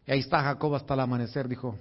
Y 0.05 0.11
ahí 0.11 0.19
está 0.19 0.43
Jacob 0.43 0.75
hasta 0.75 0.95
el 0.95 1.01
amanecer, 1.01 1.47
dijo, 1.47 1.79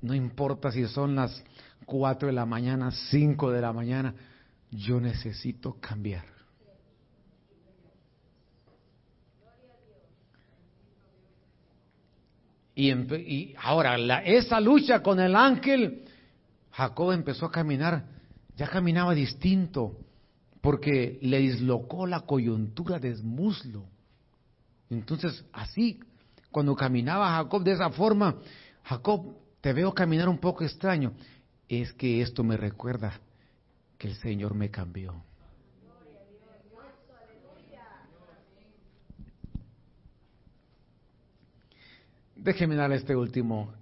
no 0.00 0.12
importa 0.12 0.72
si 0.72 0.84
son 0.88 1.14
las 1.14 1.40
cuatro 1.86 2.26
de 2.26 2.34
la 2.34 2.44
mañana, 2.44 2.90
cinco 2.90 3.52
de 3.52 3.60
la 3.60 3.72
mañana, 3.72 4.12
yo 4.72 5.00
necesito 5.00 5.76
cambiar. 5.78 6.24
Y, 12.74 13.54
ahora, 13.62 14.22
esa 14.24 14.60
lucha 14.60 15.00
con 15.00 15.20
el 15.20 15.36
ángel, 15.36 16.06
Jacob 16.72 17.12
empezó 17.12 17.46
a 17.46 17.52
caminar, 17.52 18.04
ya 18.56 18.68
caminaba 18.68 19.14
distinto, 19.14 19.96
porque 20.68 21.18
le 21.22 21.38
dislocó 21.38 22.06
la 22.06 22.20
coyuntura 22.20 22.98
del 22.98 23.22
muslo. 23.22 23.86
Entonces, 24.90 25.42
así, 25.50 25.98
cuando 26.50 26.76
caminaba 26.76 27.36
Jacob 27.36 27.64
de 27.64 27.72
esa 27.72 27.88
forma, 27.88 28.36
Jacob, 28.82 29.34
te 29.62 29.72
veo 29.72 29.94
caminar 29.94 30.28
un 30.28 30.36
poco 30.36 30.64
extraño. 30.64 31.14
Es 31.70 31.94
que 31.94 32.20
esto 32.20 32.44
me 32.44 32.58
recuerda 32.58 33.18
que 33.96 34.08
el 34.08 34.16
Señor 34.16 34.52
me 34.54 34.70
cambió. 34.70 35.14
Déjeme 42.36 42.76
dar 42.76 42.92
este 42.92 43.16
último 43.16 43.72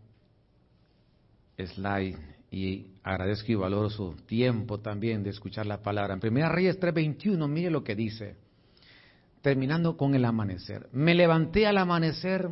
slide 1.59 2.36
y 2.51 2.87
agradezco 3.03 3.53
y 3.53 3.55
valoro 3.55 3.91
su 3.91 4.15
tiempo 4.27 4.79
también 4.79 5.23
de 5.23 5.31
escuchar 5.31 5.67
la 5.67 5.83
palabra. 5.83 6.15
En 6.15 6.21
Primera 6.21 6.49
Reyes 6.49 6.79
3:21, 6.79 7.49
mire 7.49 7.71
lo 7.71 7.83
que 7.83 7.95
dice, 7.95 8.37
terminando 9.43 9.97
con 9.97 10.15
el 10.15 10.25
amanecer. 10.25 10.89
Me 10.93 11.15
levanté 11.15 11.67
al 11.67 11.79
amanecer 11.79 12.49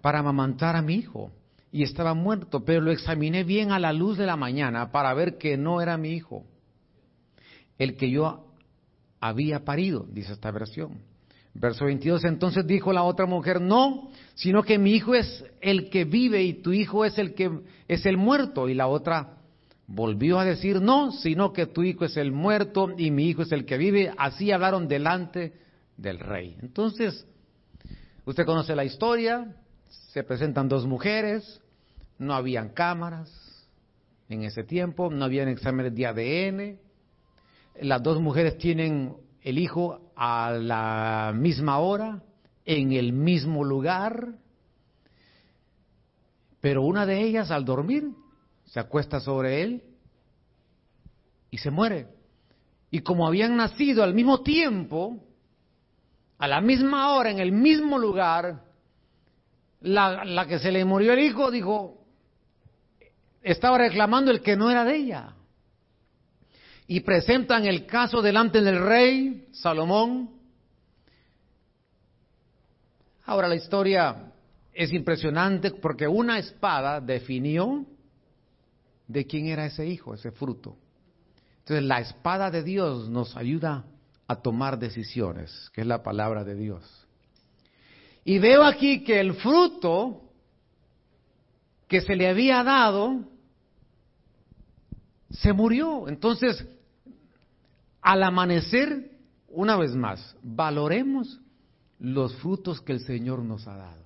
para 0.00 0.20
amamantar 0.20 0.76
a 0.76 0.82
mi 0.82 0.94
hijo 0.94 1.32
y 1.70 1.82
estaba 1.82 2.14
muerto, 2.14 2.64
pero 2.64 2.80
lo 2.80 2.90
examiné 2.90 3.44
bien 3.44 3.72
a 3.72 3.78
la 3.78 3.92
luz 3.92 4.18
de 4.18 4.26
la 4.26 4.36
mañana 4.36 4.92
para 4.92 5.14
ver 5.14 5.38
que 5.38 5.56
no 5.56 5.80
era 5.80 5.96
mi 5.96 6.10
hijo, 6.10 6.44
el 7.78 7.96
que 7.96 8.10
yo 8.10 8.52
había 9.20 9.64
parido, 9.64 10.06
dice 10.10 10.32
esta 10.32 10.50
versión. 10.50 11.11
Verso 11.54 11.84
22, 11.84 12.24
entonces 12.24 12.66
dijo 12.66 12.92
la 12.92 13.02
otra 13.02 13.26
mujer, 13.26 13.60
no, 13.60 14.10
sino 14.34 14.62
que 14.62 14.78
mi 14.78 14.92
hijo 14.92 15.14
es 15.14 15.44
el 15.60 15.90
que 15.90 16.04
vive 16.04 16.42
y 16.42 16.54
tu 16.54 16.72
hijo 16.72 17.04
es 17.04 17.18
el 17.18 17.34
que 17.34 17.50
es 17.88 18.06
el 18.06 18.16
muerto. 18.16 18.68
Y 18.68 18.74
la 18.74 18.86
otra 18.86 19.36
volvió 19.86 20.38
a 20.38 20.44
decir, 20.44 20.80
no, 20.80 21.12
sino 21.12 21.52
que 21.52 21.66
tu 21.66 21.82
hijo 21.82 22.06
es 22.06 22.16
el 22.16 22.32
muerto 22.32 22.88
y 22.96 23.10
mi 23.10 23.28
hijo 23.28 23.42
es 23.42 23.52
el 23.52 23.66
que 23.66 23.76
vive. 23.76 24.12
Así 24.16 24.50
hablaron 24.50 24.88
delante 24.88 25.52
del 25.98 26.18
rey. 26.18 26.56
Entonces, 26.62 27.26
usted 28.24 28.46
conoce 28.46 28.74
la 28.74 28.84
historia, 28.84 29.54
se 30.12 30.24
presentan 30.24 30.68
dos 30.68 30.86
mujeres, 30.86 31.60
no 32.18 32.34
habían 32.34 32.70
cámaras 32.70 33.30
en 34.30 34.44
ese 34.44 34.64
tiempo, 34.64 35.10
no 35.10 35.26
habían 35.26 35.48
exámenes 35.48 35.94
de 35.94 36.06
ADN, 36.06 36.78
las 37.80 38.02
dos 38.02 38.20
mujeres 38.20 38.58
tienen 38.58 39.14
el 39.42 39.58
hijo 39.58 40.11
a 40.24 40.52
la 40.52 41.32
misma 41.34 41.80
hora, 41.80 42.22
en 42.64 42.92
el 42.92 43.12
mismo 43.12 43.64
lugar, 43.64 44.36
pero 46.60 46.82
una 46.82 47.06
de 47.06 47.22
ellas 47.22 47.50
al 47.50 47.64
dormir 47.64 48.04
se 48.66 48.78
acuesta 48.78 49.18
sobre 49.18 49.62
él 49.62 49.82
y 51.50 51.58
se 51.58 51.72
muere. 51.72 52.06
Y 52.88 53.00
como 53.00 53.26
habían 53.26 53.56
nacido 53.56 54.04
al 54.04 54.14
mismo 54.14 54.42
tiempo, 54.42 55.24
a 56.38 56.46
la 56.46 56.60
misma 56.60 57.14
hora, 57.14 57.32
en 57.32 57.40
el 57.40 57.50
mismo 57.50 57.98
lugar, 57.98 58.62
la, 59.80 60.46
que 60.46 60.60
se 60.60 60.70
le 60.70 60.84
murió 60.84 61.14
el 61.14 61.18
hijo 61.18 61.50
dijo, 61.50 62.06
estaba 63.42 63.76
reclamando 63.76 64.30
el 64.30 64.40
que 64.40 64.54
no 64.54 64.70
era 64.70 64.84
de 64.84 64.94
ella 64.94 65.34
y 66.86 67.00
presentan 67.00 67.66
el 67.66 67.86
caso 67.86 68.22
delante 68.22 68.60
del 68.60 68.82
rey 68.84 69.48
Salomón. 69.52 70.30
Ahora 73.24 73.48
la 73.48 73.56
historia 73.56 74.32
es 74.72 74.92
impresionante 74.92 75.70
porque 75.70 76.08
una 76.08 76.38
espada 76.38 77.00
definió 77.00 77.86
de 79.06 79.26
quién 79.26 79.46
era 79.46 79.66
ese 79.66 79.86
hijo, 79.86 80.14
ese 80.14 80.30
fruto. 80.30 80.76
Entonces 81.60 81.84
la 81.84 82.00
espada 82.00 82.50
de 82.50 82.62
Dios 82.62 83.08
nos 83.08 83.36
ayuda 83.36 83.84
a 84.26 84.36
tomar 84.36 84.78
decisiones, 84.78 85.70
que 85.72 85.82
es 85.82 85.86
la 85.86 86.02
palabra 86.02 86.44
de 86.44 86.56
Dios. 86.56 87.06
Y 88.24 88.38
veo 88.38 88.64
aquí 88.64 89.04
que 89.04 89.20
el 89.20 89.34
fruto 89.34 90.22
que 91.88 92.00
se 92.00 92.16
le 92.16 92.28
había 92.28 92.62
dado 92.64 93.31
se 95.32 95.52
murió. 95.52 96.08
Entonces 96.08 96.64
al 98.02 98.24
amanecer, 98.24 99.12
una 99.48 99.76
vez 99.76 99.94
más, 99.94 100.36
valoremos 100.42 101.40
los 102.00 102.34
frutos 102.36 102.80
que 102.80 102.92
el 102.92 103.00
Señor 103.00 103.38
nos 103.44 103.66
ha 103.68 103.76
dado. 103.76 104.02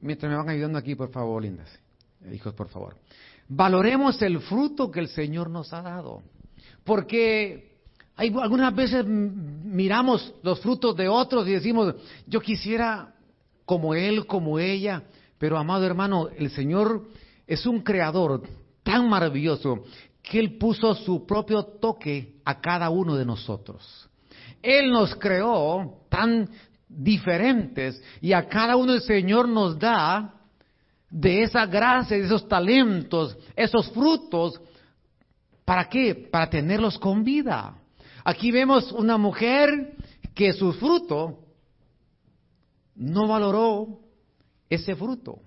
Mientras 0.00 0.30
me 0.30 0.36
van 0.36 0.48
ayudando 0.48 0.78
aquí, 0.78 0.94
por 0.94 1.10
favor, 1.10 1.42
lindas, 1.42 1.68
hijos, 2.32 2.54
por 2.54 2.68
favor. 2.68 2.96
Valoremos 3.48 4.20
el 4.22 4.40
fruto 4.40 4.90
que 4.90 5.00
el 5.00 5.08
Señor 5.08 5.50
nos 5.50 5.72
ha 5.72 5.82
dado. 5.82 6.22
Porque 6.82 7.76
hay, 8.16 8.34
algunas 8.40 8.74
veces 8.74 9.04
miramos 9.06 10.34
los 10.42 10.60
frutos 10.60 10.96
de 10.96 11.08
otros 11.08 11.46
y 11.46 11.52
decimos, 11.52 11.94
yo 12.26 12.40
quisiera 12.40 13.14
como 13.66 13.94
él, 13.94 14.26
como 14.26 14.58
ella, 14.58 15.02
pero 15.38 15.58
amado 15.58 15.84
hermano, 15.84 16.28
el 16.28 16.50
Señor 16.50 17.06
es 17.46 17.66
un 17.66 17.80
creador 17.82 18.42
tan 18.86 19.08
maravilloso 19.08 19.82
que 20.22 20.38
Él 20.38 20.56
puso 20.58 20.94
su 20.94 21.26
propio 21.26 21.64
toque 21.64 22.36
a 22.44 22.60
cada 22.60 22.88
uno 22.88 23.16
de 23.16 23.24
nosotros. 23.24 24.08
Él 24.62 24.90
nos 24.92 25.16
creó 25.16 26.02
tan 26.08 26.48
diferentes 26.88 28.00
y 28.20 28.32
a 28.32 28.48
cada 28.48 28.76
uno 28.76 28.92
el 28.92 29.02
Señor 29.02 29.48
nos 29.48 29.76
da 29.76 30.34
de 31.10 31.42
esa 31.42 31.66
gracia, 31.66 32.16
de 32.16 32.26
esos 32.26 32.46
talentos, 32.46 33.36
esos 33.56 33.90
frutos. 33.90 34.60
¿Para 35.64 35.88
qué? 35.88 36.14
Para 36.14 36.48
tenerlos 36.48 36.96
con 36.96 37.24
vida. 37.24 37.76
Aquí 38.24 38.52
vemos 38.52 38.92
una 38.92 39.18
mujer 39.18 39.96
que 40.32 40.52
su 40.52 40.72
fruto 40.74 41.40
no 42.94 43.26
valoró 43.26 43.98
ese 44.70 44.94
fruto. 44.94 45.40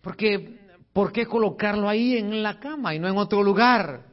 Porque 0.00 0.65
¿Por 0.96 1.12
qué 1.12 1.26
colocarlo 1.26 1.90
ahí 1.90 2.16
en 2.16 2.42
la 2.42 2.58
cama 2.58 2.94
y 2.94 2.98
no 2.98 3.06
en 3.06 3.18
otro 3.18 3.42
lugar? 3.42 4.06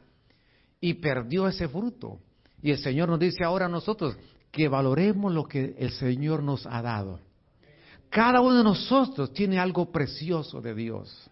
Y 0.81 0.95
perdió 0.95 1.47
ese 1.47 1.69
fruto. 1.69 2.19
Y 2.61 2.71
el 2.71 2.77
Señor 2.77 3.07
nos 3.07 3.19
dice 3.19 3.41
ahora 3.41 3.67
a 3.67 3.69
nosotros 3.69 4.17
que 4.51 4.67
valoremos 4.67 5.33
lo 5.33 5.45
que 5.45 5.77
el 5.79 5.91
Señor 5.91 6.43
nos 6.43 6.65
ha 6.65 6.81
dado. 6.81 7.21
Cada 8.09 8.41
uno 8.41 8.57
de 8.57 8.65
nosotros 8.65 9.31
tiene 9.31 9.59
algo 9.59 9.93
precioso 9.93 10.59
de 10.59 10.75
Dios. 10.75 11.31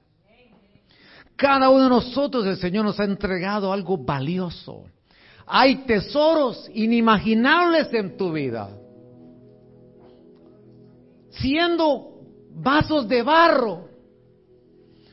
Cada 1.35 1.69
uno 1.69 1.83
de 1.83 1.89
nosotros 1.89 2.45
el 2.45 2.55
Señor 2.55 2.85
nos 2.85 2.97
ha 3.01 3.03
entregado 3.03 3.73
algo 3.73 3.97
valioso. 3.97 4.85
Hay 5.45 5.83
tesoros 5.83 6.69
inimaginables 6.73 7.93
en 7.93 8.15
tu 8.15 8.31
vida. 8.31 8.69
Siendo 11.29 12.21
vasos 12.55 13.05
de 13.09 13.21
barro, 13.21 13.90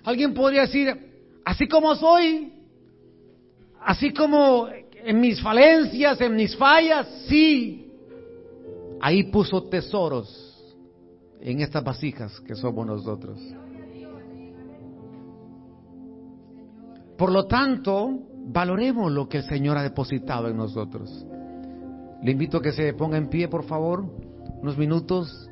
Alguien 0.09 0.33
podría 0.33 0.63
decir, 0.63 0.89
así 1.45 1.69
como 1.69 1.95
soy, 1.95 2.51
así 3.83 4.11
como 4.11 4.67
en 5.05 5.21
mis 5.21 5.39
falencias, 5.43 6.19
en 6.23 6.35
mis 6.35 6.57
fallas, 6.57 7.07
sí. 7.29 7.93
Ahí 9.03 9.25
puso 9.25 9.65
tesoros 9.65 10.75
en 11.43 11.61
estas 11.61 11.85
vasijas 11.85 12.41
que 12.41 12.55
somos 12.55 12.87
nosotros. 12.87 13.39
Por 17.19 17.31
lo 17.31 17.47
tanto, 17.47 18.09
valoremos 18.47 19.13
lo 19.13 19.29
que 19.29 19.37
el 19.37 19.45
Señor 19.45 19.77
ha 19.77 19.83
depositado 19.83 20.49
en 20.49 20.57
nosotros. 20.57 21.27
Le 22.23 22.31
invito 22.31 22.57
a 22.57 22.63
que 22.63 22.73
se 22.73 22.95
ponga 22.95 23.19
en 23.19 23.29
pie, 23.29 23.47
por 23.49 23.65
favor, 23.65 24.07
unos 24.63 24.79
minutos 24.79 25.51